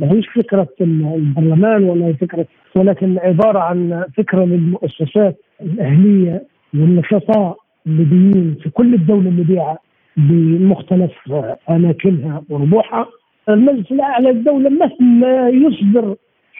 ما 0.00 0.12
هيش 0.12 0.28
فكرة 0.28 0.68
البرلمان 0.80 1.84
ولا 1.84 2.12
فكرة 2.12 2.46
ولكن 2.76 3.18
عبارة 3.18 3.58
عن 3.58 4.04
فكره 4.16 4.44
للمؤسسات 4.44 5.36
الأهلية 5.62 6.42
والنشطاء 6.74 7.56
الليبيين 7.86 8.56
في 8.62 8.70
كل 8.70 8.94
الدولة 8.94 9.28
الليبية 9.28 9.78
بمختلف 10.16 11.12
أماكنها 11.70 12.42
وربوعها 12.48 13.06
المجلس 13.48 13.92
الأعلى 13.92 14.32
للدولة 14.32 14.70
مهما 14.70 15.48
يصدر 15.48 16.16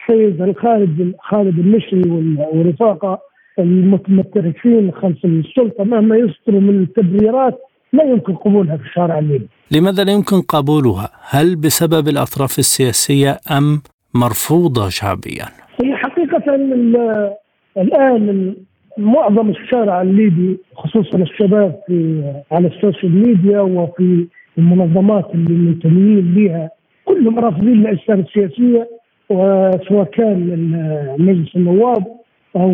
سيد 0.07 0.41
الخالد 0.41 1.13
خالد 1.19 1.59
المشري 1.59 2.01
ورفاقه 2.37 3.19
المتمترسين 3.59 4.91
خلف 4.91 5.25
السلطة. 5.25 5.83
مهما 5.83 6.15
يصدروا 6.15 6.61
من 6.61 6.87
تبريرات 6.93 7.59
لا 7.93 8.03
يمكن 8.03 8.35
قبولها 8.35 8.77
في 8.77 8.83
الشارع 8.83 9.19
الليبي. 9.19 9.47
لماذا 9.73 10.03
لا 10.03 10.11
يمكن 10.11 10.41
قبولها؟ 10.41 11.09
هل 11.29 11.55
بسبب 11.55 12.07
الأطراف 12.07 12.59
السياسية 12.59 13.37
أم 13.57 13.81
مرفوضة 14.15 14.89
شعبيا؟ 14.89 15.45
هي 15.83 15.95
حقيقة 15.95 16.55
الآن 17.77 18.55
معظم 18.97 19.49
الشارع 19.49 20.01
الليبي 20.01 20.57
خصوصا 20.75 21.17
الشباب 21.17 21.75
في 21.87 22.23
على 22.51 22.67
ال 22.67 22.73
social 22.73 23.11
media 23.11 23.61
وفي 23.61 24.27
المنظمات 24.57 25.29
اللي 25.33 25.53
منتميين 25.53 26.33
لها 26.35 26.69
كلهم 27.05 27.39
رافضين 27.39 27.87
الأجسام 27.87 28.19
السياسية 28.19 28.89
وسواء 29.29 30.03
كان 30.03 31.15
مجلس 31.19 31.55
النواب 31.55 32.07
أو 32.55 32.69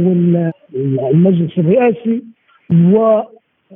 المجلس 1.11 1.57
الرئاسي 1.57 2.23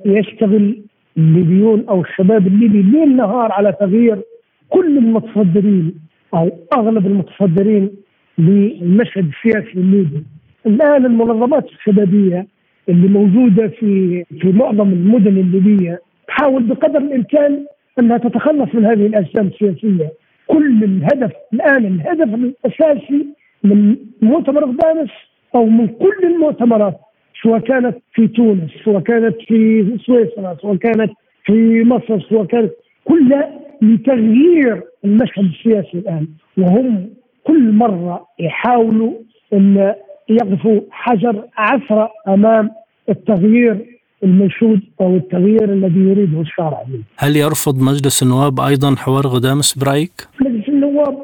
ويشتغل 0.05 0.81
الليبيون 1.17 1.85
أو 1.89 2.01
الشباب 2.01 2.47
الليبي 2.47 2.81
ليل 2.81 3.15
نهار 3.15 3.51
على 3.51 3.71
تغيير 3.79 4.21
كل 4.69 4.97
المتصدرين 4.97 5.95
أو 6.33 6.51
أغلب 6.73 7.05
المتصدرين 7.07 7.89
للمشهد 8.37 9.29
السياسي 9.29 9.73
الليبي 9.79 10.23
الآن 10.65 11.05
المنظمات 11.05 11.65
الشبابية 11.65 12.47
اللي 12.89 13.07
موجودة 13.07 13.67
في 13.67 14.23
في 14.41 14.51
معظم 14.51 14.89
المدن 14.89 15.37
الليبية 15.37 16.01
تحاول 16.27 16.63
بقدر 16.63 16.97
الإمكان 16.97 17.65
أنها 17.99 18.17
تتخلص 18.17 18.75
من 18.75 18.85
هذه 18.85 19.05
الأجسام 19.05 19.47
السياسية. 19.47 20.11
كل 20.47 20.83
الهدف 20.83 21.31
الآن 21.53 21.85
الهدف 21.85 22.33
الأساسي 22.33 23.27
من 23.63 23.95
مؤتمر 24.21 24.65
غدامس 24.65 25.09
أو 25.55 25.65
من 25.65 25.87
كل 25.87 26.19
المؤتمرات 26.23 26.99
سواء 27.43 27.59
كانت 27.59 27.97
في 28.13 28.27
تونس 28.27 28.71
سواء 28.85 28.99
كانت 28.99 29.35
في 29.47 29.83
سويسرا 30.05 30.57
سواء 30.61 30.75
كانت 30.75 31.11
في 31.45 31.83
مصر 31.83 32.21
سواء 32.29 32.45
كانت 32.45 32.71
كلها 33.05 33.59
لتغيير 33.81 34.83
المشهد 35.05 35.43
السياسي 35.43 35.97
الآن. 35.97 36.27
وهم 36.57 37.09
كل 37.43 37.71
مرة 37.71 38.27
يحاولوا 38.39 39.13
إن 39.53 39.93
يقف 40.29 40.83
حجر 40.91 41.43
عثرة 41.57 42.11
أمام 42.27 42.69
التغيير 43.09 43.85
المنشود 44.23 44.79
أو 45.01 45.15
التغيير 45.15 45.73
الذي 45.73 45.99
يريده 45.99 46.41
الشارع. 46.41 46.85
هل 47.17 47.35
يرفض 47.35 47.75
مجلس 47.81 48.23
النواب 48.23 48.59
أيضا 48.59 48.95
حوار 48.95 49.27
غدامس 49.27 49.77
برايك؟ 49.77 50.27
مجلس 50.41 50.69
النواب 50.69 51.17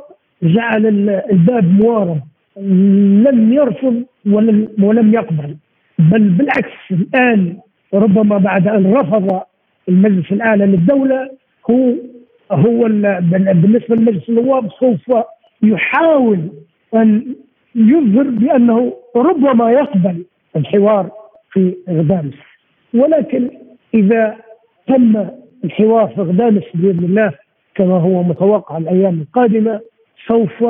جعل 0.44 0.86
الباب 1.32 1.64
موارب 1.64 2.22
لم 3.28 3.54
يرفض 3.54 4.04
ولم, 4.26 4.68
ولم 4.82 5.14
يقبل. 5.14 5.56
بل 6.00 6.30
بالعكس 6.30 6.92
الآن 6.92 7.58
ربما 7.94 8.38
بعد 8.38 8.68
أن 8.68 8.94
رفض 8.94 9.42
المجلس 9.90 10.32
الأعلى 10.32 10.66
للدولة 10.66 11.30
هو 11.72 11.94
هو 12.52 12.84
بالنسبة 13.22 13.96
لمجلس 13.96 14.30
النواب 14.30 14.70
سوف 14.80 15.12
يحاول 15.64 16.40
أن 16.96 17.36
يظهر 17.76 18.24
بأنه 18.24 18.94
ربما 19.16 19.72
يقبل 19.72 20.26
الحوار 20.56 21.10
في 21.52 21.76
غدامس. 21.90 22.34
ولكن 22.94 23.50
إذا 23.94 24.36
تم 24.88 25.26
الحوار 25.64 26.08
في 26.08 26.22
غدامس 26.22 26.64
بإذن 26.74 27.04
الله 27.06 27.32
كما 27.76 27.94
هو 27.98 28.24
متوقع 28.24 28.78
الأيام 28.78 29.22
القادمة 29.22 29.80
سوف 30.28 30.66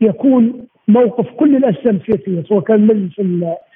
يكون 0.00 0.66
موقف 0.88 1.26
كل 1.30 1.56
الأجسام 1.56 1.96
السياسية 1.96 2.42
سواء 2.42 2.60
كان 2.60 2.86
مجلس 2.86 3.20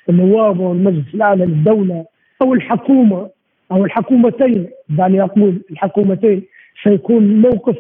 النواب 0.09 0.61
أو 0.61 0.73
المجلس 0.73 1.15
الأعلى 1.15 1.47
للدولة 1.47 2.05
أو 2.43 2.55
الحكومة 2.55 3.31
أو 3.73 3.85
الحكومتين 3.85 4.69
دعني 4.89 5.23
أقول 5.23 5.63
الحكومتين 5.71 6.43
سيكون 6.85 7.41
موقف 7.41 7.77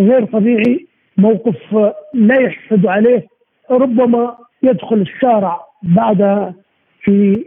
غير 0.00 0.24
طبيعي 0.24 0.86
موقف 1.16 1.56
لا 2.14 2.40
يحسد 2.40 2.86
عليه 2.86 3.26
ربما 3.70 4.36
يدخل 4.62 4.96
الشارع 4.96 5.60
بعد 5.82 6.52
في 7.02 7.44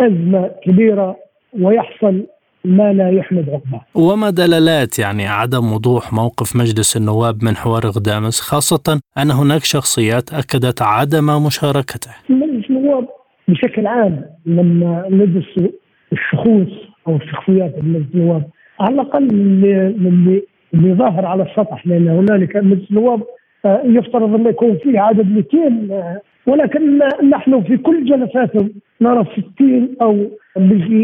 أزمة 0.00 0.50
كبيرة 0.64 1.16
ويحصل 1.60 2.26
ما 2.64 2.92
لا 2.92 3.10
يحمد 3.10 3.48
عقباه. 3.48 3.80
وما 3.94 4.30
دلالات 4.30 4.98
يعني 4.98 5.26
عدم 5.26 5.72
وضوح 5.72 6.12
موقف 6.12 6.56
مجلس 6.56 6.96
النواب 6.96 7.44
من 7.44 7.56
حوار 7.56 7.86
غدامس 7.86 8.40
خاصة 8.40 9.00
أن 9.18 9.30
هناك 9.30 9.64
شخصيات 9.64 10.32
أكدت 10.32 10.82
عدم 10.82 11.46
مشاركته. 11.46 12.10
مجلس 12.28 12.70
النواب 12.70 13.08
بشكل 13.52 13.86
عام 13.86 14.24
لما 14.46 15.04
ندرس 15.10 15.70
الشخوص 16.12 16.68
أو 17.08 17.16
الشخصيات 17.16 17.74
مجلس 17.84 18.06
النواب 18.14 18.42
على 18.80 18.94
الأقل 18.94 19.28
اللي 19.30 20.42
اللي 20.74 20.94
ظاهر 20.94 21.26
على 21.26 21.42
السطح 21.42 21.86
لأن 21.86 22.08
هنالك 22.08 22.56
مجلس 22.56 22.90
النواب 22.90 23.22
آه، 23.64 23.82
يفترض 23.84 24.34
أن 24.34 24.46
يكون 24.46 24.76
فيه 24.76 25.00
عدد 25.00 25.26
200 25.26 26.20
ولكن 26.46 26.98
نحن 27.30 27.62
في 27.62 27.76
كل 27.76 28.04
جلساتهم 28.04 28.70
نرى 29.00 29.26
60 29.56 29.96
أو 30.02 30.30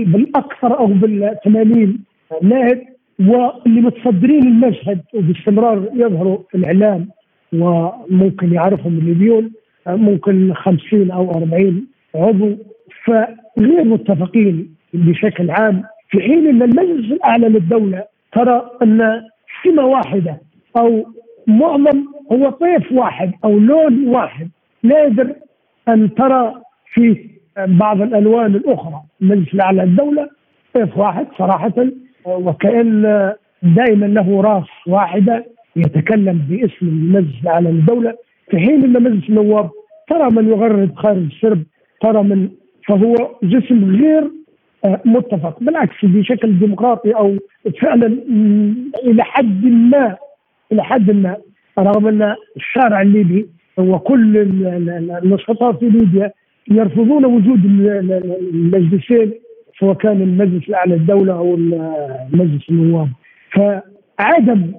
بالأكثر 0.04 0.78
أو 0.78 0.86
بال 0.86 1.36
80 1.44 1.98
نائب 2.42 2.82
واللي 3.20 3.80
متصدرين 3.80 4.42
المشهد 4.42 5.00
وباستمرار 5.14 5.88
يظهروا 5.94 6.38
في 6.50 6.56
الإعلام 6.56 7.08
وممكن 7.52 8.52
يعرفهم 8.52 8.98
الليبيون 8.98 9.52
ممكن 9.86 10.54
50 10.54 11.10
أو 11.10 11.30
40 11.30 11.86
عضو 12.16 12.56
فغير 13.04 13.84
متفقين 13.84 14.74
بشكل 14.94 15.50
عام 15.50 15.82
في 16.10 16.20
حين 16.20 16.46
أن 16.48 16.62
المجلس 16.62 17.12
الأعلى 17.12 17.48
للدولة 17.48 18.04
ترى 18.32 18.70
أن 18.82 19.22
سمة 19.64 19.84
واحدة 19.86 20.40
أو 20.76 21.06
معظم 21.46 22.04
هو 22.32 22.50
طيف 22.50 22.92
واحد 22.92 23.32
أو 23.44 23.58
لون 23.58 24.08
واحد 24.08 24.48
نادر 24.82 25.34
أن 25.88 26.14
ترى 26.14 26.54
في 26.92 27.30
بعض 27.66 28.02
الألوان 28.02 28.54
الأخرى. 28.54 29.00
المجلس 29.22 29.54
الأعلى 29.54 29.82
للدولة 29.82 30.28
طيف 30.74 30.98
واحد 30.98 31.26
صراحة 31.38 31.72
وكأن 32.24 33.32
دائما 33.62 34.06
له 34.06 34.40
راس 34.40 34.66
واحدة 34.86 35.44
يتكلم 35.76 36.38
باسم 36.48 36.86
المجلس 36.86 37.42
الأعلى 37.42 37.70
للدولة. 37.70 38.14
في 38.50 38.58
حين 38.58 38.84
أن 38.84 39.02
مجلس 39.02 39.28
النواب 39.28 39.70
ترى 40.08 40.30
من 40.30 40.48
يغرد 40.48 40.94
خارج 40.96 41.16
السرب 41.16 41.62
ترى 42.00 42.22
من 42.22 42.48
فهو 42.88 43.14
جسم 43.42 43.96
غير 43.96 44.30
متفق. 45.04 45.60
بالعكس 45.60 46.04
بشكل 46.04 46.58
ديمقراطي 46.58 47.10
أو 47.10 47.36
فعلا 47.82 48.06
إلى 49.04 49.22
حد 49.24 49.64
ما 49.64 50.16
إلى 50.72 50.82
حد 50.84 51.10
ما 51.10 51.36
رغم 51.78 52.06
أن 52.06 52.34
الشارع 52.56 53.02
الليبي 53.02 53.46
وكل 53.78 54.36
النشطاء 55.22 55.72
في 55.72 55.88
ليبيا 55.88 56.32
يرفضون 56.70 57.24
وجود 57.24 57.64
المجلسين 57.64 59.32
سواء 59.80 59.94
كان 59.94 60.22
المجلس 60.22 60.68
الأعلى 60.68 60.94
للدولة 60.94 61.32
أو 61.32 61.56
مجلس 62.32 62.70
النواب. 62.70 63.08
فعدم 63.50 64.72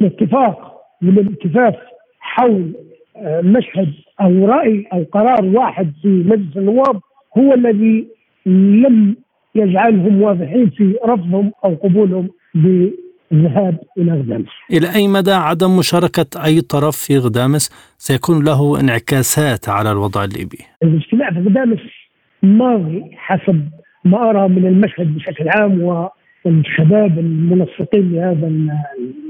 الاتفاق 0.00 0.80
من 1.02 1.18
الالتفاف 1.18 1.74
حول 2.20 2.72
آه، 3.16 3.40
مشهد 3.40 3.92
أو 4.20 4.46
رأي 4.46 4.86
أو 4.92 5.04
قرار 5.12 5.44
واحد 5.44 5.92
في 6.02 6.08
مجلس 6.08 6.56
النواب 6.56 7.00
هو 7.38 7.54
الذي 7.54 8.08
لم 8.46 9.16
يجعلهم 9.54 10.22
واضحين 10.22 10.70
في 10.70 10.94
رفضهم 11.04 11.52
أو 11.64 11.74
قبولهم 11.74 12.28
الذهاب 13.32 13.78
إلى 13.98 14.12
غدامس. 14.12 14.48
إلى 14.72 14.94
أي 14.94 15.08
مدى 15.08 15.32
عدم 15.32 15.76
مشاركة 15.78 16.44
أي 16.44 16.60
طرف 16.60 16.96
في 16.96 17.18
غدامس 17.18 17.94
سيكون 17.98 18.44
له 18.44 18.80
انعكاسات 18.80 19.68
على 19.68 19.92
الوضع 19.92 20.24
الليبي؟ 20.24 20.58
الاجتماع 20.82 21.30
في 21.30 21.38
غدامس 21.38 21.80
ماضي 22.42 23.04
حسب 23.16 23.68
ما 24.04 24.30
أرى 24.30 24.48
من 24.48 24.66
المشهد 24.66 25.14
بشكل 25.14 25.48
عام 25.48 25.82
والشباب 26.44 27.18
المنسقين 27.18 28.12
لهذا 28.12 28.52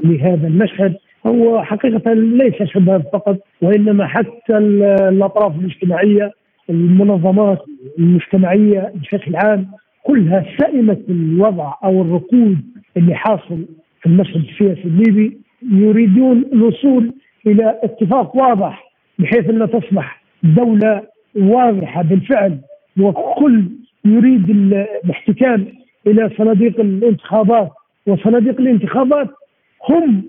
لهذا 0.04 0.46
المشهد 0.46 0.96
هو 1.28 1.62
حقيقة 1.62 2.12
ليس 2.12 2.62
شباب 2.62 3.02
فقط 3.12 3.36
وإنما 3.62 4.06
حتى 4.06 4.58
الأطراف 5.08 5.56
الاجتماعية 5.60 6.32
المنظمات 6.70 7.58
المجتمعية 7.98 8.92
بشكل 8.94 9.36
عام 9.36 9.66
كلها 10.02 10.44
سئمت 10.58 11.00
الوضع 11.08 11.74
أو 11.84 12.02
الركود 12.02 12.58
اللي 12.96 13.14
حاصل 13.14 13.64
في 14.00 14.06
المشهد 14.06 14.36
السياسي 14.44 14.84
الليبي 14.84 15.38
يريدون 15.72 16.44
الوصول 16.52 17.12
إلى 17.46 17.80
اتفاق 17.82 18.36
واضح 18.36 18.84
بحيث 19.18 19.50
انها 19.50 19.66
تصبح 19.66 20.22
دولة 20.42 21.02
واضحة 21.36 22.02
بالفعل 22.02 22.58
وكل 23.00 23.64
يريد 24.04 24.50
الاحتكام 24.50 25.66
إلى 26.06 26.30
صناديق 26.38 26.80
الانتخابات 26.80 27.70
وصناديق 28.06 28.60
الانتخابات 28.60 29.28
هم 29.90 30.24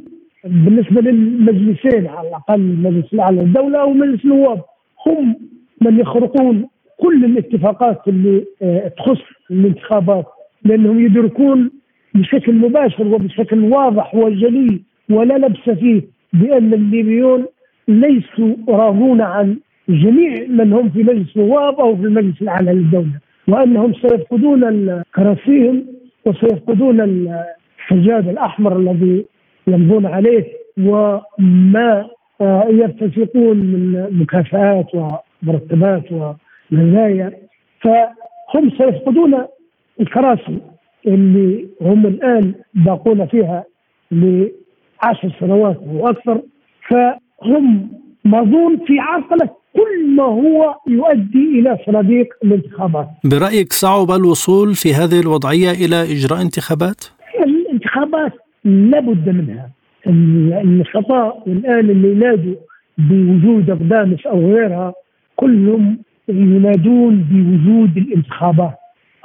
بالنسبة 0.45 1.01
للمجلسين 1.01 2.07
على 2.07 2.27
الأقل 2.27 2.61
المجلس 2.61 3.13
الأعلى 3.13 3.41
للدولة 3.41 3.81
أو 3.81 3.93
مجلس 3.93 4.25
النواب. 4.25 4.61
هم 5.07 5.35
من 5.81 5.99
يخرقون 5.99 6.67
كل 6.97 7.25
الاتفاقات 7.25 8.07
اللي 8.07 8.45
آه، 8.61 8.87
تخص 8.87 9.21
الانتخابات 9.51 10.25
لأنهم 10.63 10.99
يدركون 10.99 11.71
بشكل 12.13 12.53
مباشر 12.53 13.07
وبشكل 13.07 13.63
واضح 13.63 14.15
وجلي 14.15 14.81
ولا 15.09 15.37
لبس 15.37 15.69
فيه 15.79 16.01
بأن 16.33 16.73
الليبيون 16.73 17.45
ليسوا 17.87 18.55
راضون 18.69 19.21
عن 19.21 19.57
جميع 19.89 20.47
من 20.49 20.73
هم 20.73 20.89
في 20.89 21.03
مجلس 21.03 21.37
النواب 21.37 21.79
أو 21.79 21.95
في 21.95 22.03
المجلس 22.03 22.41
الأعلى 22.41 22.73
للدولة 22.73 23.19
وأنهم 23.47 23.93
سيفقدون 23.93 25.03
كراسيهم 25.15 25.85
وسيفقدون 26.25 27.01
السجاد 27.01 28.27
الأحمر 28.27 28.79
الذي 28.79 29.25
يمضون 29.69 30.05
عليه 30.05 30.45
وما 30.77 32.05
آه، 32.41 32.67
يرتزقون 32.69 33.57
من 33.57 34.07
مكافآت 34.11 34.87
ومرتبات 34.93 36.03
ومزايا 36.11 37.31
فهم 37.81 38.69
سيفقدون 38.77 39.45
الكراسي 40.01 40.57
اللي 41.07 41.67
هم 41.81 42.05
الآن 42.05 42.53
باقون 42.73 43.27
فيها 43.27 43.63
لعشر 44.11 45.35
سنوات 45.39 45.77
أو 45.77 46.07
أكثر 46.09 46.41
فهم 46.89 47.89
مظون 48.25 48.77
في 48.87 48.99
عرقله 48.99 49.49
كل 49.73 50.07
ما 50.15 50.23
هو 50.23 50.75
يؤدي 50.87 51.59
إلى 51.59 51.77
صناديق 51.85 52.27
الانتخابات. 52.43 53.07
برأيك 53.23 53.73
صعب 53.73 54.11
الوصول 54.11 54.75
في 54.75 54.93
هذه 54.93 55.19
الوضعية 55.19 55.71
إلى 55.71 56.01
إجراء 56.01 56.41
انتخابات؟ 56.41 57.05
الانتخابات 57.45 58.33
لابد 58.65 59.29
منها. 59.29 59.69
النشطاء 60.61 61.43
الان 61.47 61.89
اللي 61.89 62.11
ينادوا 62.11 62.55
بوجود 62.97 63.69
أقدامس 63.69 64.27
أو 64.27 64.51
غيرها 64.51 64.93
كلهم 65.35 65.97
ينادون 66.29 67.15
بوجود 67.31 67.97
الانتخابات. 67.97 68.75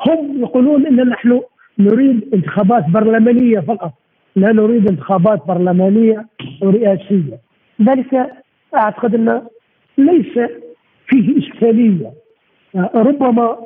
هم 0.09 0.41
يقولون 0.41 0.87
إن 0.87 1.09
نحن 1.09 1.41
نريد 1.79 2.35
انتخابات 2.35 2.89
برلمانية 2.91 3.61
فقط 3.61 3.93
لا 4.37 4.53
نريد 4.53 4.89
انتخابات 4.89 5.47
برلمانية 5.47 6.27
ورئاسيه 6.63 7.39
ذلك 7.83 8.31
أعتقد 8.75 9.15
أن 9.15 9.43
ليس 9.99 10.39
فيه 11.07 11.39
إشكالية 11.39 12.13
ربما 12.95 13.57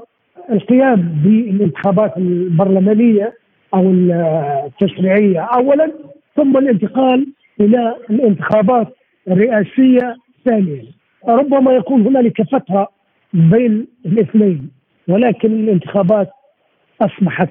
القيام 0.50 1.20
بالانتخابات 1.24 2.16
البرلمانية 2.16 3.32
أو 3.74 3.90
التشريعية 3.90 5.40
اولا 5.40 5.92
ثم 6.36 6.56
الانتقال 6.56 7.26
إلى 7.60 7.96
الانتخابات 8.10 8.96
الرئاسية 9.28 10.16
ثانيا. 10.44 10.84
ربما 11.28 11.72
يكون 11.72 12.06
هنالك 12.06 12.42
فترة 12.42 12.88
بين 13.32 13.86
الاثنين 14.06 14.70
ولكن 15.08 15.52
الانتخابات 15.52 16.30
أصبحت 17.00 17.48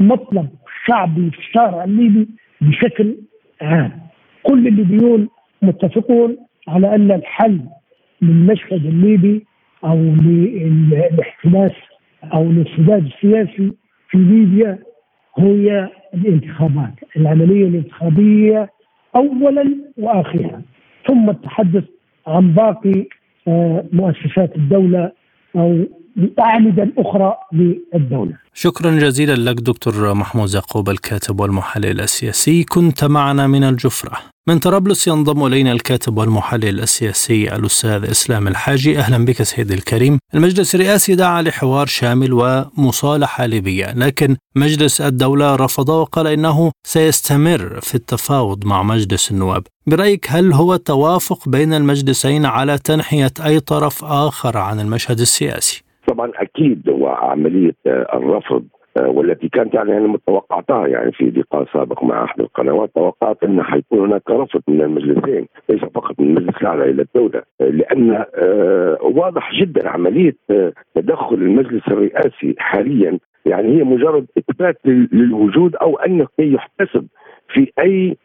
مطلب 0.00 0.48
شعبي 0.86 1.30
في 1.30 1.38
الشارع 1.38 1.84
الليبي 1.84 2.28
بشكل 2.60 3.16
عام. 3.62 4.00
كل 4.42 4.66
الليبيون 4.68 5.28
متفقون 5.62 6.36
على 6.68 6.94
أن 6.94 7.12
الحل 7.12 7.60
للمشهد 8.22 8.86
الليبي 8.86 9.46
أو 9.84 9.96
للاحتباس 9.96 11.72
أو 12.34 12.42
الانسداد 12.42 13.04
السياسي 13.04 13.72
في 14.10 14.18
ليبيا 14.18 14.78
هي 15.38 15.88
الانتخابات 16.14 16.94
العملية 17.16 17.64
الانتخابية 17.64 18.70
اولا 19.16 19.74
وأخيرا 19.98 20.62
ثم 21.08 21.30
التحدث 21.30 21.84
عن 22.26 22.52
باقي 22.54 23.06
آه، 23.48 23.84
مؤسسات 23.92 24.56
الدولة 24.56 25.12
أو 25.56 25.84
الأعمدة 26.16 26.82
الأخرى 26.82 27.34
للدولة. 27.52 28.32
شكرا 28.54 28.90
جزيلا 28.90 29.50
لك 29.50 29.60
دكتور 29.60 30.14
محمود 30.14 30.54
يعقوب 30.54 30.90
الكاتب 30.90 31.40
والمحلل 31.40 32.00
السياسي. 32.00 32.64
كنت 32.64 33.04
معنا 33.04 33.46
من 33.46 33.64
الجفرة. 33.64 34.18
من 34.48 34.58
طرابلس 34.58 35.08
ينضم 35.08 35.46
إلينا 35.46 35.72
الكاتب 35.72 36.18
والمحلل 36.18 36.80
السياسي 36.80 37.56
الأستاذ 37.56 38.10
إسلام 38.10 38.48
الحاجي 38.48 38.98
أهلا 38.98 39.24
بك 39.24 39.42
سيدي 39.42 39.74
الكريم. 39.74 40.18
المجلس 40.34 40.74
الرئاسي 40.74 41.14
دعا 41.14 41.42
لحوار 41.42 41.86
شامل 41.86 42.32
ومصالحة 42.32 43.46
ليبية، 43.46 43.86
لكن 43.96 44.36
مجلس 44.56 45.00
الدولة 45.00 45.56
رفض 45.56 45.88
وقال 45.88 46.26
إنه 46.26 46.70
سيستمر 46.86 47.80
في 47.80 47.94
التفاوض 47.94 48.66
مع 48.66 48.82
مجلس 48.82 49.30
النواب. 49.30 49.62
برأيك 49.86 50.26
هل 50.30 50.52
هو 50.52 50.76
توافق 50.76 51.48
بين 51.48 51.74
المجلسين 51.74 52.46
على 52.46 52.78
تنحية 52.78 53.34
أي 53.46 53.60
طرف 53.60 54.04
آخر 54.04 54.58
عن 54.58 54.80
المشهد 54.80 55.20
السياسي؟ 55.20 55.82
طبعا 56.08 56.32
أكيد 56.36 56.88
هو 56.88 57.06
عملية 57.08 57.76
الرفض 58.14 58.64
والتي 59.06 59.48
كانت 59.48 59.74
يعني 59.74 59.96
أنا 59.96 60.18
توقعتها 60.26 60.86
يعني 60.86 61.12
في 61.12 61.24
لقاء 61.24 61.66
سابق 61.72 62.04
مع 62.04 62.24
أحد 62.24 62.40
القنوات 62.40 62.90
توقعت 62.94 63.42
أن 63.44 63.62
حيكون 63.62 63.98
هناك 63.98 64.30
رفض 64.30 64.62
من 64.68 64.80
المجلسين 64.80 65.46
ليس 65.68 65.80
فقط 65.80 66.20
من 66.20 66.26
المجلس 66.26 66.56
الأعلى 66.62 66.90
إلى 66.90 67.02
الدولة 67.02 67.42
آه، 67.60 67.64
لأن 67.64 68.24
آه، 68.34 68.98
واضح 69.00 69.52
جدا 69.60 69.88
عملية 69.88 70.36
تدخل 70.94 71.36
المجلس 71.36 71.88
الرئاسي 71.88 72.54
حاليا 72.58 73.18
يعني 73.46 73.78
هي 73.78 73.84
مجرد 73.84 74.26
إثبات 74.38 74.78
للوجود 74.84 75.76
أو 75.76 75.96
انه 75.96 76.26
يحتسب 76.38 77.06
في 77.48 77.72
أي 77.78 78.16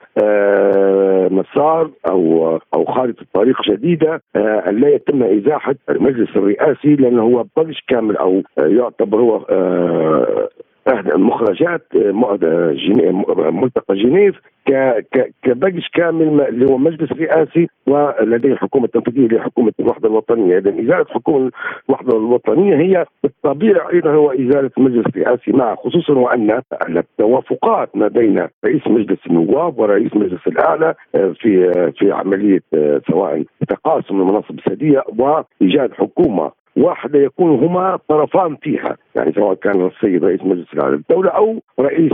مسار 1.29 1.89
أو 2.09 2.55
أو 2.73 2.85
خارطه 2.85 3.25
طريق 3.33 3.61
جديده 3.69 4.21
أن 4.35 4.75
لا 4.79 4.89
يتم 4.89 5.23
إزاحة 5.23 5.75
المجلس 5.89 6.29
الرئاسي 6.35 6.95
لأنه 6.95 7.21
هو 7.23 7.45
بلش 7.57 7.83
كامل 7.87 8.17
أو 8.17 8.43
يعتبر 8.57 9.17
هو 9.17 9.45
مخرجات 11.15 11.81
ملتقى 13.53 13.95
جنيف 13.95 14.35
كبجش 15.43 15.89
كامل 15.93 16.41
اللي 16.41 16.65
هو 16.65 16.77
مجلس 16.77 17.11
رئاسي 17.11 17.67
ولديه 17.87 18.55
حكومة 18.55 18.87
تنفيذية 18.87 19.27
لحكومه 19.27 19.73
الوحدة 19.79 20.09
الوطنية، 20.09 20.57
اذا 20.57 20.69
إزالة 20.69 21.05
حكومة 21.09 21.51
الوحدة 21.89 22.17
الوطنية 22.17 22.75
هي 22.75 23.05
بالطبيعه 23.23 23.89
أيضا 23.93 24.11
هو 24.11 24.31
إزالة 24.31 24.71
المجلس 24.77 25.05
الرئاسي 25.07 25.51
مع 25.51 25.75
خصوصا 25.75 26.13
وأن 26.13 26.61
التوافقات 26.89 27.95
ما 27.95 28.07
بين 28.07 28.47
رئيس 28.65 28.87
مجلس 28.87 29.19
النواب 29.27 29.79
ورئيس 29.79 30.15
مجلس 30.15 30.47
الأعلى 30.47 30.95
آه، 31.15 31.33
في 31.39 31.71
آه، 31.77 31.93
في 31.99 32.11
عملية 32.11 32.59
آه، 32.73 33.01
سواء 33.11 33.43
تقاسم 33.69 34.21
المناصب 34.21 34.59
السياديه 34.59 35.03
وإيجاد 35.17 35.93
حكومة 35.93 36.51
واحدة 36.77 37.19
يكون 37.19 37.49
هما 37.49 37.99
طرفان 38.09 38.55
فيها 38.55 38.97
يعني 39.15 39.31
سواء 39.31 39.53
كان 39.53 39.85
السيد 39.87 40.25
رئيس 40.25 40.41
مجلس 40.43 40.73
الاعلى 40.73 40.95
للدوله 40.95 41.29
أو 41.29 41.61
رئيس 41.79 42.11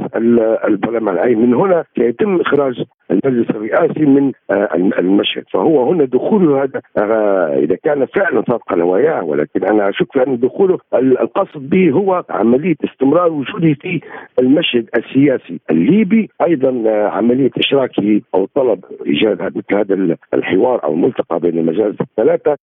البرلمان. 0.68 1.18
أي 1.18 1.36
من 1.36 1.54
هنا 1.54 1.84
سيتم 1.98 2.42
إخراج 2.42 2.84
المجلس 3.12 3.50
الرئاسي 3.50 4.06
من 4.06 4.32
آه، 4.52 4.70
المشهد. 4.76 5.44
فهو 5.54 5.92
هنا 5.92 6.06
دخوله 6.06 6.64
هذا 6.64 6.82
آه، 6.98 7.60
إذا 7.60 7.76
كان 7.84 8.06
فعلا 8.06 8.44
صادقا 8.50 8.76
نواياه 8.76 9.24
ولكن 9.24 9.64
أنا 9.64 9.90
أشك 9.90 10.12
في 10.14 10.28
أن 10.28 10.40
دخوله 10.40 10.80
القصد 10.94 11.70
به 11.70 11.92
هو 11.92 12.24
عملية 12.30 12.76
استمرار 12.84 13.32
وجوده 13.32 13.74
في 13.74 14.02
المشهد 14.40 14.90
السياسي 14.98 15.60
الليبي. 15.72 16.30
أيضا 16.48 16.84
آه، 16.88 17.08
عملية 17.08 17.52
إشراكه 17.58 18.22
أو 18.36 18.48
طلب 18.56 18.80
إيجاد 19.06 19.42
مثل 19.42 19.76
هذا 19.76 20.18
الحوار 20.34 20.84
أو 20.84 20.94
الملتقى 20.94 21.40
بين 21.40 21.58
المجالس 21.58 22.02
الثلاثة 22.02 22.58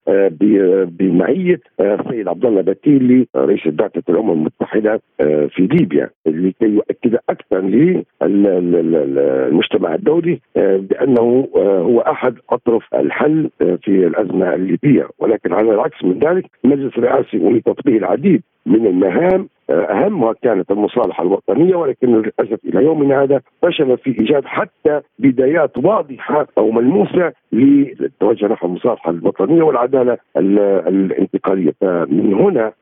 بمعية 0.99 1.61
السيد 1.85 2.29
عبد 2.29 2.45
الله 2.45 2.61
بتيلي 2.61 3.27
رئيس 3.37 3.69
بعثه 3.69 4.03
الامم 4.09 4.31
المتحدة 4.31 5.01
في 5.19 5.69
ليبيا 5.73 6.11
لكي 6.27 6.67
يؤكد 6.67 7.19
أكثر 7.31 7.61
للمجتمع 8.27 9.95
الدولي 9.95 10.41
آه، 10.57 10.77
بأنه 10.77 11.49
آه، 11.57 11.81
هو 11.81 12.01
أحد 12.01 12.35
أطرف 12.51 12.95
الحل 12.95 13.51
آه، 13.63 13.79
في 13.83 14.07
الأزمة 14.07 14.55
الليبية. 14.55 15.09
ولكن 15.19 15.53
على 15.53 15.71
العكس 15.75 16.05
من 16.05 16.19
ذلك 16.19 16.45
المجلس 16.65 16.99
الرئاسي 16.99 17.39
ولتطبيق 17.39 17.97
العديد 17.97 18.43
من 18.67 18.87
المهام 18.87 19.49
أهمها 19.71 20.33
كانت 20.43 20.71
المصالحة 20.71 21.23
الوطنية 21.23 21.77
ولكن 21.77 22.09
للأسف 22.17 22.59
إلى 22.65 22.85
يومنا 22.85 23.23
هذا 23.23 23.41
فشل 23.63 23.99
في 23.99 24.19
إيجاد 24.21 24.45
حتى 24.45 25.01
بدايات 25.19 25.79
واضحة 25.79 26.47
أو 26.59 26.71
ملموسة 26.71 27.33
للتوجه 27.53 28.47
نحو 28.47 28.67
المصالحة 28.67 29.11
الوطنية 29.11 29.63
والعدالة 29.63 30.19
الانتقالية. 30.37 31.75
فمن 31.81 32.35
هنا 32.35 32.73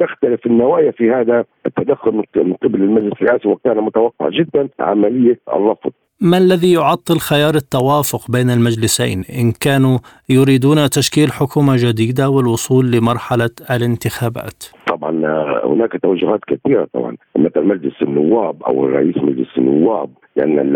تختلف 0.00 0.46
النوايا 0.46 0.90
في 0.90 1.10
هذا 1.10 1.44
التدخل 1.66 2.22
من 2.36 2.54
قبل 2.54 2.82
المجلس 2.82 3.22
الرئاسي 3.22 3.48
وكان 3.48 3.76
متوقع 3.76 4.28
جدا 4.28 4.68
عملية 4.80 5.38
الرفض 5.48 5.90
ما 6.20 6.38
الذي 6.38 6.72
يعطل 6.72 7.18
خيار 7.18 7.54
التوافق 7.54 8.30
بين 8.30 8.50
المجلسين؟ 8.50 9.24
إن 9.40 9.52
كانوا 9.52 9.98
يريدون 10.28 10.90
تشكيل 10.90 11.32
حكومة 11.32 11.76
جديدة 11.76 12.28
والوصول 12.28 12.90
لمرحلة 12.90 13.50
الانتخابات؟ 13.70 14.64
هناك 15.64 15.92
توجهات 16.02 16.40
كثيرة 16.46 16.88
طبعا. 16.92 17.16
مثل 17.36 17.62
مجلس 17.62 18.02
النواب 18.02 18.62
أو 18.62 18.86
رئيس 18.86 19.16
مجلس 19.16 19.58
النواب 19.58 20.10
لأن 20.36 20.56
يعني 20.56 20.70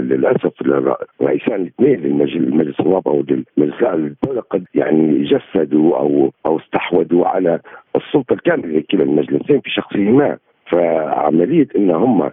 للأسف 0.00 0.52
الرئيسان 0.60 1.54
الاثنين 1.54 2.00
للمجلس 2.00 2.80
النواب 2.80 3.08
أو 3.08 3.20
المجلس 3.20 3.82
الدولة 3.82 4.40
قد 4.40 4.64
يعني 4.74 5.24
جسدوا 5.24 5.96
أو 5.98 6.32
أو 6.46 6.58
استحوذوا 6.58 7.26
على 7.26 7.60
السلطة 7.96 8.32
الكاملة 8.32 8.78
لكلا 8.78 9.02
المجلسين 9.02 9.60
في 9.60 9.70
شخصهما. 9.70 10.36
فعملية 10.70 11.68
إن 11.76 11.90
هم 11.90 12.30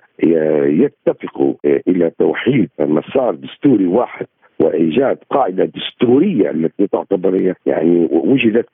يتفقوا 0.84 1.54
إلى 1.88 2.12
توحيد 2.20 2.70
مسار 2.80 3.36
دستوري 3.36 3.88
واحد 3.88 4.26
وإيجاد 4.60 5.18
قاعدة 5.30 5.66
دستورية 5.66 6.50
التي 6.50 6.88
تعتبر 6.88 7.54
يعني 7.66 8.08
وجدت 8.12 8.68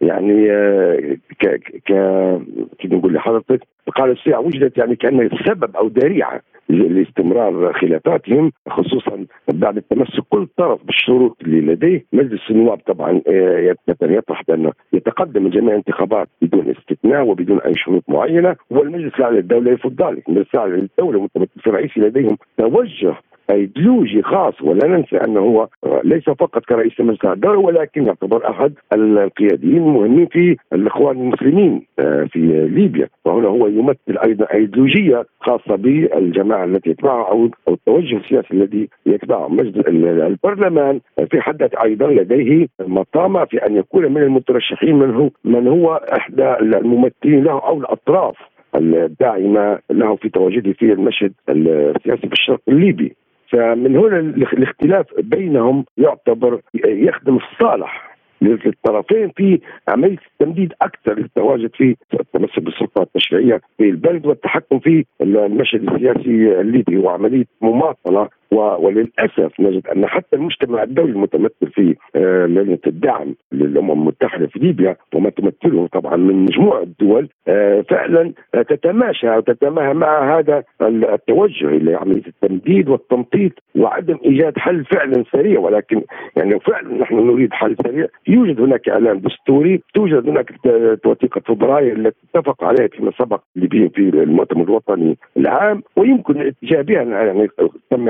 يعني 0.00 0.48
ك 1.40 1.46
ك 1.86 1.92
كيف 2.78 2.92
نقول 2.92 3.14
لحضرتك 3.14 3.60
قال 3.96 4.10
الساعة 4.10 4.40
وجدت 4.40 4.78
يعني 4.78 4.96
كان 4.96 5.30
سبب 5.46 5.76
أو 5.76 5.86
ذريعة 5.86 6.40
لاستمرار 6.68 7.72
خلافاتهم 7.72 8.52
خصوصا 8.68 9.26
بعد 9.52 9.76
التمسك 9.76 10.22
كل 10.30 10.46
طرف 10.56 10.84
بالشروط 10.84 11.36
اللي 11.42 11.60
لديه. 11.60 12.04
مجلس 12.12 12.40
النواب 12.50 12.78
طبعا 12.78 13.20
آه، 13.28 13.74
يطرح 14.02 14.42
بانه 14.48 14.72
يتقدم 14.92 15.48
جميع 15.48 15.70
الانتخابات 15.70 16.28
بدون 16.42 16.74
استثناء 16.78 17.26
وبدون 17.26 17.60
أي 17.60 17.72
شروط 17.74 18.02
معينة. 18.08 18.56
والمجلس 18.70 19.14
الأعلى 19.14 19.36
للدولة 19.36 19.70
يرفض 19.70 20.02
ذلك. 20.02 20.28
المجلس 20.28 20.54
الأعلى 20.54 20.76
للدولة 20.76 21.22
متمثل 21.22 21.50
الرئيسي 21.66 22.00
لديهم 22.00 22.36
توجه 22.58 23.14
أيديولوجي 23.50 24.22
خاص 24.22 24.62
ولا 24.62 24.86
ننسى 24.86 25.16
أنه 25.16 25.40
هو 25.40 25.68
ليس 26.04 26.24
فقط 26.24 26.64
كرئيس 26.64 27.00
مجلس 27.00 27.24
الدولة 27.24 27.58
ولكن 27.58 28.06
يعتبر 28.06 28.50
أحد 28.50 28.72
القياديين 28.92 29.76
المهمين 29.76 30.26
في 30.26 30.56
الإخوان 30.72 31.16
المسلمين 31.16 31.86
آه، 31.98 32.24
في 32.24 32.68
ليبيا. 32.72 33.08
وهنا 33.24 33.48
هو 33.48 33.66
يمثل 33.66 34.18
أيضا 34.26 34.46
أيديولوجية 34.54 35.24
خاصة 35.40 35.76
بالجماعة 35.76 36.55
التي 36.64 36.90
يتبعها 36.90 37.28
أو 37.28 37.50
أو 37.68 37.74
التوجه 37.74 38.16
السياسي 38.16 38.54
الذي 38.54 38.88
يتبعه. 39.06 39.48
مجلس 39.48 39.86
البرلمان 39.86 41.00
في 41.30 41.40
حد 41.40 41.70
أيضا 41.84 42.06
لديه 42.06 42.66
مطامع 42.80 43.44
في 43.44 43.66
أن 43.66 43.76
يكون 43.76 44.12
من 44.12 44.22
المترشحين 44.22 44.96
من 44.96 45.14
هو 45.14 45.30
من 45.44 45.68
هو 45.68 45.94
إحدى 45.94 46.54
الممثلين 46.60 47.44
له 47.44 47.52
أو 47.52 47.78
الأطراف 47.78 48.36
الداعمة 48.74 49.78
له 49.90 50.16
في 50.16 50.28
تواجده 50.28 50.72
في 50.72 50.92
المشهد 50.92 51.32
السياسي 51.48 52.26
في 52.26 52.32
الشرق 52.32 52.60
الليبي. 52.68 53.16
فمن 53.52 53.96
هنا 53.96 54.18
الاختلاف 54.18 55.06
بينهم 55.18 55.84
يعتبر 55.98 56.60
يخدم 56.84 57.36
الصالح. 57.36 58.15
للطرفين 58.42 59.30
في 59.36 59.60
عملية 59.88 60.18
التمديد 60.32 60.72
أكثر 60.82 61.18
للتواجد 61.18 61.70
في 61.74 61.96
التمسك 62.20 62.60
بالسلطه 62.60 63.02
التشريعية 63.02 63.60
في 63.78 63.84
البلد 63.84 64.26
والتحكم 64.26 64.78
في 64.78 65.04
المشهد 65.20 65.82
السياسي 65.82 66.60
الليبي 66.60 66.96
وعملية 66.96 67.44
مماطلة. 67.60 68.28
وللأسف 68.50 69.60
نجد 69.60 69.86
أن 69.86 70.06
حتى 70.06 70.36
المجتمع 70.36 70.82
الدولي 70.82 71.12
المتمثل 71.12 71.70
في 71.74 71.96
آه، 72.16 72.46
لجنة 72.46 72.78
الدعم 72.86 73.34
للأمم 73.52 73.90
المتحدة 73.90 74.46
في 74.46 74.58
ليبيا 74.58 74.96
وما 75.14 75.30
تمثله 75.30 75.86
طبعا 75.86 76.16
من 76.16 76.34
مجموعة 76.44 76.82
الدول 76.82 77.28
آه، 77.48 77.80
فعلا 77.80 78.32
تتماشى 78.52 79.30
وتتماهى 79.30 79.94
مع 79.94 80.38
هذا 80.38 80.64
التوجه 80.82 81.68
إلى 81.68 81.94
عملية 81.94 82.22
التمديد 82.26 82.88
والتمطيط 82.88 83.52
وعدم 83.76 84.18
إيجاد 84.24 84.58
حل 84.58 84.84
فعلا 84.84 85.24
سريع. 85.32 85.60
ولكن 85.60 86.02
يعني 86.36 86.60
فعلا 86.60 86.94
نحن 86.98 87.14
نريد 87.14 87.52
حل 87.52 87.76
سريع. 87.86 88.06
يوجد 88.28 88.60
هناك 88.60 88.88
اعلان 88.88 89.20
دستوري 89.20 89.82
توجد 89.94 90.28
هناك 90.28 90.52
وثيقه 91.06 91.40
فبراير 91.40 91.96
التي 91.96 92.18
اتفق 92.34 92.64
عليها 92.64 92.88
فيما 92.88 93.12
سبق 93.18 93.40
في 93.94 93.98
المؤتمر 93.98 94.64
الوطني 94.64 95.18
العام 95.36 95.82
ويمكن 95.96 96.40
الاتجاه 96.40 96.82
بها 96.82 97.02
يعني 97.02 97.48
تم 97.90 98.08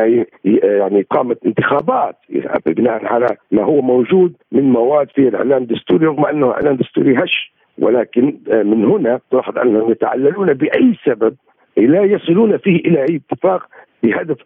يعني 0.55 1.07
إقامة 1.11 1.37
انتخابات 1.47 2.17
بناء 2.67 3.07
على 3.07 3.37
ما 3.51 3.65
هو 3.65 3.81
موجود 3.83 4.33
من 4.53 4.63
مواد 4.63 5.09
في 5.11 5.29
الاعلان 5.29 5.63
الدستوري 5.63 6.07
رغم 6.07 6.27
أنه 6.27 6.51
اعلان 6.51 6.77
دستوري 6.77 7.17
هش 7.17 7.53
ولكن 7.79 8.37
من 8.49 8.85
هنا 8.85 9.21
تلاحظ 9.31 9.59
أنهم 9.59 9.91
يتعللون 9.91 10.53
بأي 10.53 10.95
سبب 11.05 11.37
لا 11.77 12.03
يصلون 12.05 12.59
فيه 12.59 12.77
إلى 12.77 13.01
أي 13.09 13.21
اتفاق 13.31 13.63
بهدف 14.03 14.37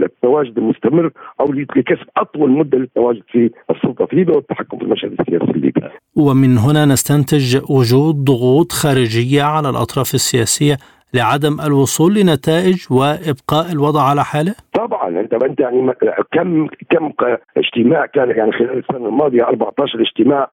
التواجد 0.00 0.58
المستمر 0.58 1.10
أو 1.40 1.52
لكسب 1.52 2.06
أطول 2.16 2.50
مدة 2.50 2.78
للتواجد 2.78 3.22
في 3.28 3.50
السلطة 3.70 4.06
في 4.06 4.16
ليبيا 4.16 4.34
والتحكم 4.34 4.78
في 4.78 4.84
المشهد 4.84 5.12
السياسي 5.20 5.50
الليبي. 5.50 5.80
ومن 6.16 6.58
هنا 6.58 6.84
نستنتج 6.84 7.56
وجود 7.70 8.14
ضغوط 8.24 8.72
خارجية 8.72 9.42
على 9.42 9.70
الأطراف 9.70 10.14
السياسية 10.14 10.76
لعدم 11.14 11.60
الوصول 11.66 12.14
لنتائج 12.14 12.86
وإبقاء 12.90 13.72
الوضع 13.72 14.02
على 14.02 14.24
حالة؟ 14.24 14.54
طبعا. 14.72 15.20
أنت 15.20 15.34
أنت 15.34 15.60
يعني 15.60 15.92
كم 16.32 16.66
كم 16.90 17.12
اجتماع 17.56 18.06
كان 18.06 18.30
يعني 18.30 18.52
خلال 18.52 18.78
السنة 18.78 19.08
الماضية 19.08 19.42
14 19.42 20.00
اجتماع 20.00 20.50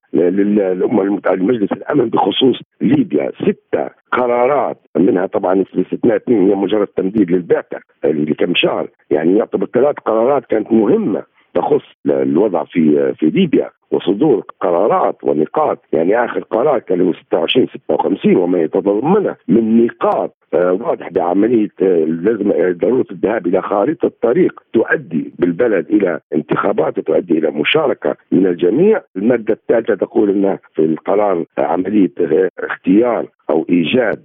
المجلس 1.26 1.72
الأمن 1.72 2.08
بخصوص 2.08 2.60
ليبيا. 2.80 3.32
ستة 3.42 3.88
قرارات 4.12 4.78
منها 4.96 5.26
طبعا 5.26 5.64
في 5.64 5.80
استثناء 5.80 6.16
اثنين 6.16 6.48
هي 6.48 6.54
مجرد 6.54 6.86
تمديد 6.86 7.30
للبعثة 7.30 7.78
لكم 8.04 8.52
شهر. 8.54 8.88
يعني 9.10 9.38
يعتبر 9.38 9.66
ثلاث 9.66 9.96
قرارات 10.06 10.46
كانت 10.46 10.72
مهمة 10.72 11.22
تخص 11.54 11.84
الوضع 12.06 12.64
في 12.64 13.14
في 13.18 13.26
ليبيا. 13.26 13.70
وصدور 13.92 14.44
قرارات 14.60 15.24
ونقاط 15.24 15.78
يعني 15.92 16.24
آخر 16.24 16.40
قرار 16.40 16.78
كان 16.78 17.12
26 17.26 17.66
56 17.66 18.36
وما 18.36 18.58
يتضمنه 18.58 19.36
من 19.48 19.84
نقاط 19.84 20.34
آه، 20.54 20.72
واضح 20.72 21.08
بعملية 21.08 21.68
آه، 21.82 22.04
لازم 22.04 22.50
آه، 22.50 22.72
ضرورة 22.72 23.06
الذهاب 23.10 23.46
إلى 23.46 23.62
خارطة 23.62 24.12
طريق 24.22 24.62
تؤدي 24.72 25.32
بالبلد 25.38 25.86
إلى 25.90 26.20
انتخابات 26.34 26.98
وتؤدي 26.98 27.38
إلى 27.38 27.50
مشاركة 27.50 28.16
من 28.32 28.46
الجميع، 28.46 29.00
المادة 29.16 29.54
الثالثة 29.54 29.94
تقول 29.94 30.30
إن 30.30 30.58
في 30.74 30.84
القرار 30.84 31.44
عملية 31.58 32.10
اختيار 32.58 33.26
أو 33.50 33.66
إيجاد 33.70 34.22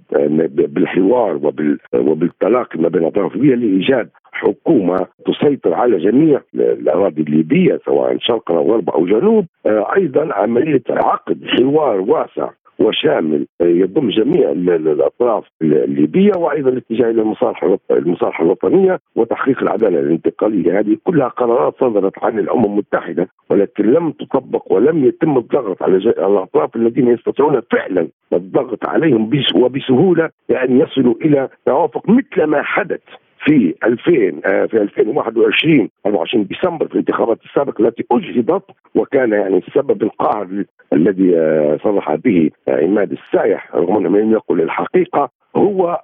بالحوار 0.48 1.52
وبالتلاقي 1.94 2.80
ما 2.80 2.88
بين 2.88 3.02
الأطراف 3.02 3.36
هي 3.36 3.54
لإيجاد 3.54 4.08
حكومة 4.32 5.06
تسيطر 5.26 5.74
على 5.74 5.98
جميع 5.98 6.40
الأراضي 6.54 7.22
الليبية 7.22 7.80
سواء 7.84 8.18
شرقا 8.20 8.56
أو 8.56 8.72
غربا 8.72 8.92
أو 8.92 9.06
جنوب. 9.06 9.46
أيضا 9.66 10.34
عملية 10.34 10.82
عقد 10.90 11.44
حوار 11.44 12.00
واسع 12.00 12.50
وشامل 12.78 13.46
يضم 13.60 14.08
جميع 14.08 14.50
الأطراف 14.50 15.44
الليبية 15.62 16.32
وأيضا 16.36 16.70
الاتجاه 16.70 17.10
إلى 17.10 17.22
المصالحه 17.22 17.78
المصالحه 17.90 18.44
الوطنية 18.44 19.00
وتحقيق 19.16 19.62
العدالة 19.62 20.00
الانتقالية. 20.00 20.78
هذه 20.78 20.96
كلها 21.04 21.28
قرارات 21.28 21.74
صدرت 21.80 22.24
عن 22.24 22.38
الأمم 22.38 22.64
المتحدة 22.64 23.28
ولكن 23.50 23.92
لم 23.92 24.10
تطبق 24.10 24.72
ولم 24.72 25.04
يتم 25.04 25.38
الضغط 25.38 25.82
على 25.82 25.96
الأطراف 25.96 26.76
الذين 26.76 27.08
يستطيعون 27.08 27.60
فعلا 27.72 28.08
الضغط 28.32 28.86
عليهم 28.86 29.30
وبسهولة 29.54 30.30
بان 30.48 30.80
يصلوا 30.80 31.14
إلى 31.22 31.48
توافق 31.66 32.10
مثل 32.10 32.44
ما 32.44 32.62
حدث. 32.62 33.00
في 33.44 33.74
2000 33.84 34.40
آه، 34.44 34.66
في 34.66 34.82
2021 34.82 35.88
24 36.06 36.44
ديسمبر 36.44 36.86
في 36.86 36.92
الانتخابات 36.92 37.38
السابقة 37.44 37.84
التي 37.84 38.04
اجهضت 38.12 38.64
وكان 38.94 39.32
يعني 39.32 39.62
السبب 39.68 40.02
القاهر 40.02 40.64
الذي 40.92 41.38
آه، 41.38 41.78
صرح 41.84 42.14
به 42.14 42.50
عماد 42.68 43.12
السايح 43.12 43.74
رغم 43.74 43.96
أنه 43.96 44.18
لم 44.18 44.32
يقل 44.32 44.60
الحقيقة 44.60 45.30
هو 45.56 46.00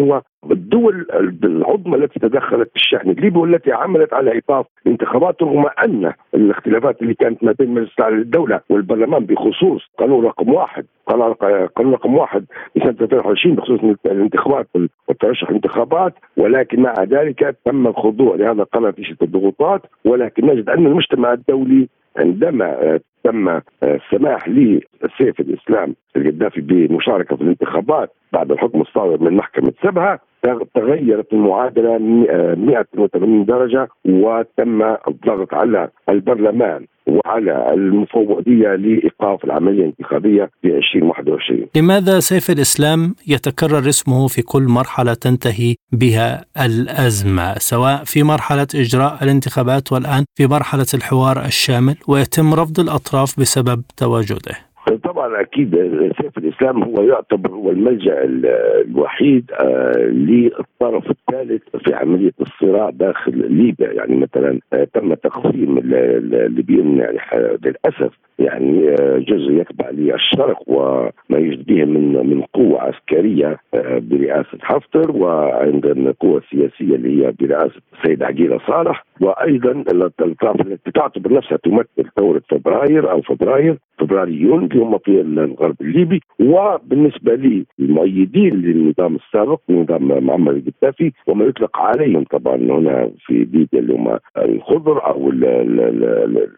هو 0.00 0.22
الدول 0.50 1.06
العظمى 1.44 1.96
التي 1.96 2.20
تدخلت 2.20 2.68
في 2.68 2.76
الشأن. 2.76 3.10
الليبي 3.10 3.38
والتي 3.38 3.72
عملت 3.72 4.14
على 4.14 4.32
ايقاف 4.32 4.66
انتخابات 4.86 5.42
رغم 5.42 5.66
أن 5.84 6.12
الاختلافات 6.34 7.02
اللي 7.02 7.14
كانت 7.14 7.44
ما 7.44 7.52
بين 7.52 7.74
مجلس 7.74 8.00
الدولة 8.00 8.60
والبرلمان 8.70 9.26
بخصوص 9.26 9.82
قانون 9.98 10.24
رقم 10.24 10.52
واحد 10.52 10.86
قانون 11.76 11.92
رقم 11.92 12.14
واحد 12.14 12.44
لسنه 12.76 12.96
2020 13.00 13.56
بخصوص 13.56 13.80
الانتخابات 14.06 14.68
والترشح 15.08 15.48
الانتخابات 15.48 16.14
ولكن 16.36 16.82
مع 16.82 16.94
ذلك 17.02 17.56
تم 17.64 17.86
الخضوع 17.86 18.36
لهذا 18.36 18.62
القرار 18.62 18.92
في 18.92 19.22
الضغوطات 19.22 19.82
ولكن 20.04 20.46
نجد 20.46 20.68
أن 20.68 20.86
المجتمع 20.86 21.32
الدولي 21.32 21.88
عندما 22.16 23.00
تم 23.24 23.60
السماح 23.82 24.48
لسيف 24.48 25.40
الإسلام 25.40 25.94
القذافي 26.16 26.60
بالمشاركه 26.60 27.36
في 27.36 27.42
الانتخابات 27.42 28.10
بعد 28.32 28.52
الحكم 28.52 28.80
الصادر 28.80 29.24
من 29.24 29.36
محكمة 29.36 29.72
سبها. 29.82 30.18
تغيرت 30.74 31.32
المعادلة 31.32 31.98
180 31.98 33.44
درجة 33.44 33.88
وتم 34.04 34.82
الضغط 34.82 35.54
على 35.54 35.88
البرلمان. 36.08 36.86
وعلى 37.06 37.66
المفوضية 37.74 38.68
لإيقاف 38.68 39.44
العملية 39.44 39.80
الانتخابية 39.82 40.50
في 40.62 40.68
2021 40.68 41.66
لماذا 41.76 42.20
سيف 42.20 42.50
الإسلام 42.50 43.14
يتكرر 43.28 43.88
اسمه 43.88 44.26
في 44.28 44.42
كل 44.42 44.62
مرحلة 44.62 45.14
تنتهي 45.14 45.74
بها 45.92 46.44
الأزمة 46.66 47.54
سواء 47.58 48.04
في 48.04 48.22
مرحلة 48.22 48.66
إجراء 48.74 49.18
الانتخابات 49.22 49.92
والآن 49.92 50.24
في 50.34 50.46
مرحلة 50.46 50.86
الحوار 50.94 51.44
الشامل 51.44 51.96
ويتم 52.08 52.54
رفض 52.54 52.80
الأطراف 52.80 53.40
بسبب 53.40 53.82
تواجده؟ 53.96 54.71
طبعا 54.90 55.40
أكيد 55.40 55.76
سيف 56.20 56.38
الإسلام 56.38 56.82
هو 56.82 57.02
يعتبر 57.02 57.50
هو 57.50 57.70
الملجأ 57.70 58.24
الوحيد 58.24 59.50
آه، 59.52 59.92
للطرف 59.98 61.10
الثالث 61.10 61.62
في 61.84 61.94
عملية 61.94 62.32
الصراع 62.40 62.90
داخل 62.90 63.52
ليبيا. 63.52 63.92
يعني 63.92 64.16
مثلا 64.16 64.60
آه، 64.72 64.84
تم 64.94 65.14
تقسيم 65.14 65.78
الليبيين 65.78 66.98
يعني 66.98 67.18
للأسف 67.64 68.12
يعني 68.38 68.88
آه، 68.88 69.18
جزء 69.18 69.52
يتبع 69.52 69.90
للشرق 69.90 70.62
وما 70.66 71.12
يوجد 71.38 71.66
به 71.66 71.84
من 71.84 72.26
من 72.26 72.42
قوة 72.42 72.80
عسكرية 72.80 73.58
برئاسة 73.98 74.58
حفتر 74.60 75.10
وعندنا 75.10 76.10
القوه 76.10 76.38
السياسيه 76.38 76.94
اللي 76.94 77.26
هي 77.26 77.32
برئاسة 77.40 77.80
السيد 77.92 78.22
عقيله 78.22 78.58
صالح. 78.66 79.04
وأيضا 79.20 79.70
الأطراف 79.70 80.60
التي 80.60 80.90
تعتبر 80.90 81.32
نفسها 81.32 81.56
تمثل 81.56 82.10
ثوره 82.16 82.42
فبراير 82.50 83.10
أو 83.10 83.22
فبراير 83.22 83.78
فبرايريون 83.98 84.64
اللي 84.64 84.82
هم 84.82 84.98
في 84.98 85.20
الغرب 85.20 85.76
الليبي 85.80 86.20
وبالنسبة 86.40 87.34
لي 87.34 87.64
المؤيدين 87.80 88.54
للنظام 88.54 89.16
السابق 89.16 89.60
نظام 89.70 90.24
معمر 90.24 90.50
القذافي 90.52 91.12
وما 91.26 91.44
يطلق 91.44 91.80
عليهم 91.80 92.24
طبعا 92.24 92.56
هنا 92.56 93.10
في 93.26 93.32
ليبيا 93.34 93.80
اللي 93.80 93.94
هم 93.94 94.18
الخضر 94.38 95.06
أو 95.06 95.30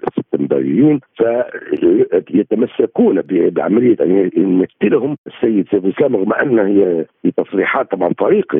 السبتمبريون 0.08 1.00
فيتمسكون 2.26 3.22
بعملية 3.28 3.96
إن 4.00 4.30
يمثلهم 4.36 5.16
السيد 5.26 5.68
سيف 5.70 5.84
الإسلام 5.84 6.16
رغم 6.16 6.32
أن 6.32 6.58
هي 6.58 7.06
تصريحات 7.36 7.90
طبعا 7.90 8.12
طريقة 8.12 8.58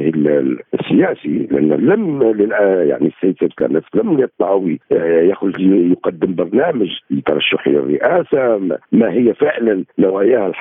السياسي 0.74 1.48
لأن 1.50 1.68
لم 1.72 2.22
يعني 2.88 3.06
السيد 3.06 3.37
سيف 3.40 3.52
الإسلام 3.62 3.84
لم 3.94 4.20
يطلع 4.20 4.62
يخرج 5.22 5.60
يقدم 5.60 6.34
برنامج 6.34 6.88
لترشح 7.10 7.68
الرئاسه 8.64 8.85
ما 8.92 9.12
هي 9.12 9.35
فعلا 9.35 9.85
نواياها 9.98 10.53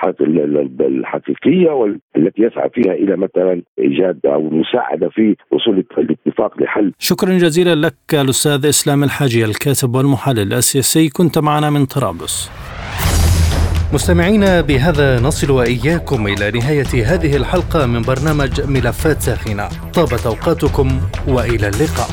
الحقيقية 0.82 1.70
والتي 1.70 2.42
يسعى 2.42 2.70
فيها 2.70 2.94
إلى 2.94 3.18
مثلا 3.18 3.62
إيجاد 3.80 4.20
أو 4.26 4.48
المساعده 4.48 5.10
في 5.10 5.36
وصول 5.52 5.86
الاتفاق 5.98 6.62
لحل. 6.62 6.94
شكرا 7.00 7.30
جزيلا 7.30 7.76
لك 7.76 7.96
الأستاذ 8.14 8.66
إسلام 8.66 9.04
الحاجي 9.04 9.46
الكاتب 9.46 9.96
والمحلل 9.96 10.54
السياسي 10.54 11.10
كنت 11.10 11.38
معنا 11.38 11.70
من 11.70 11.86
طرابلس. 11.86 12.52
مستمعينا 13.94 14.62
بهذا 14.62 15.20
نصل 15.20 15.52
وإياكم 15.52 16.28
إلى 16.28 16.52
نهاية 16.60 17.06
هذه 17.06 17.38
الحلقة 17.38 17.86
من 17.86 18.02
برنامج 18.02 18.62
ملفات 18.68 19.22
ساخنة 19.22 19.68
طابت 19.94 20.26
أوقاتكم 20.26 20.88
وإلى 21.28 21.68
اللقاء 21.68 22.10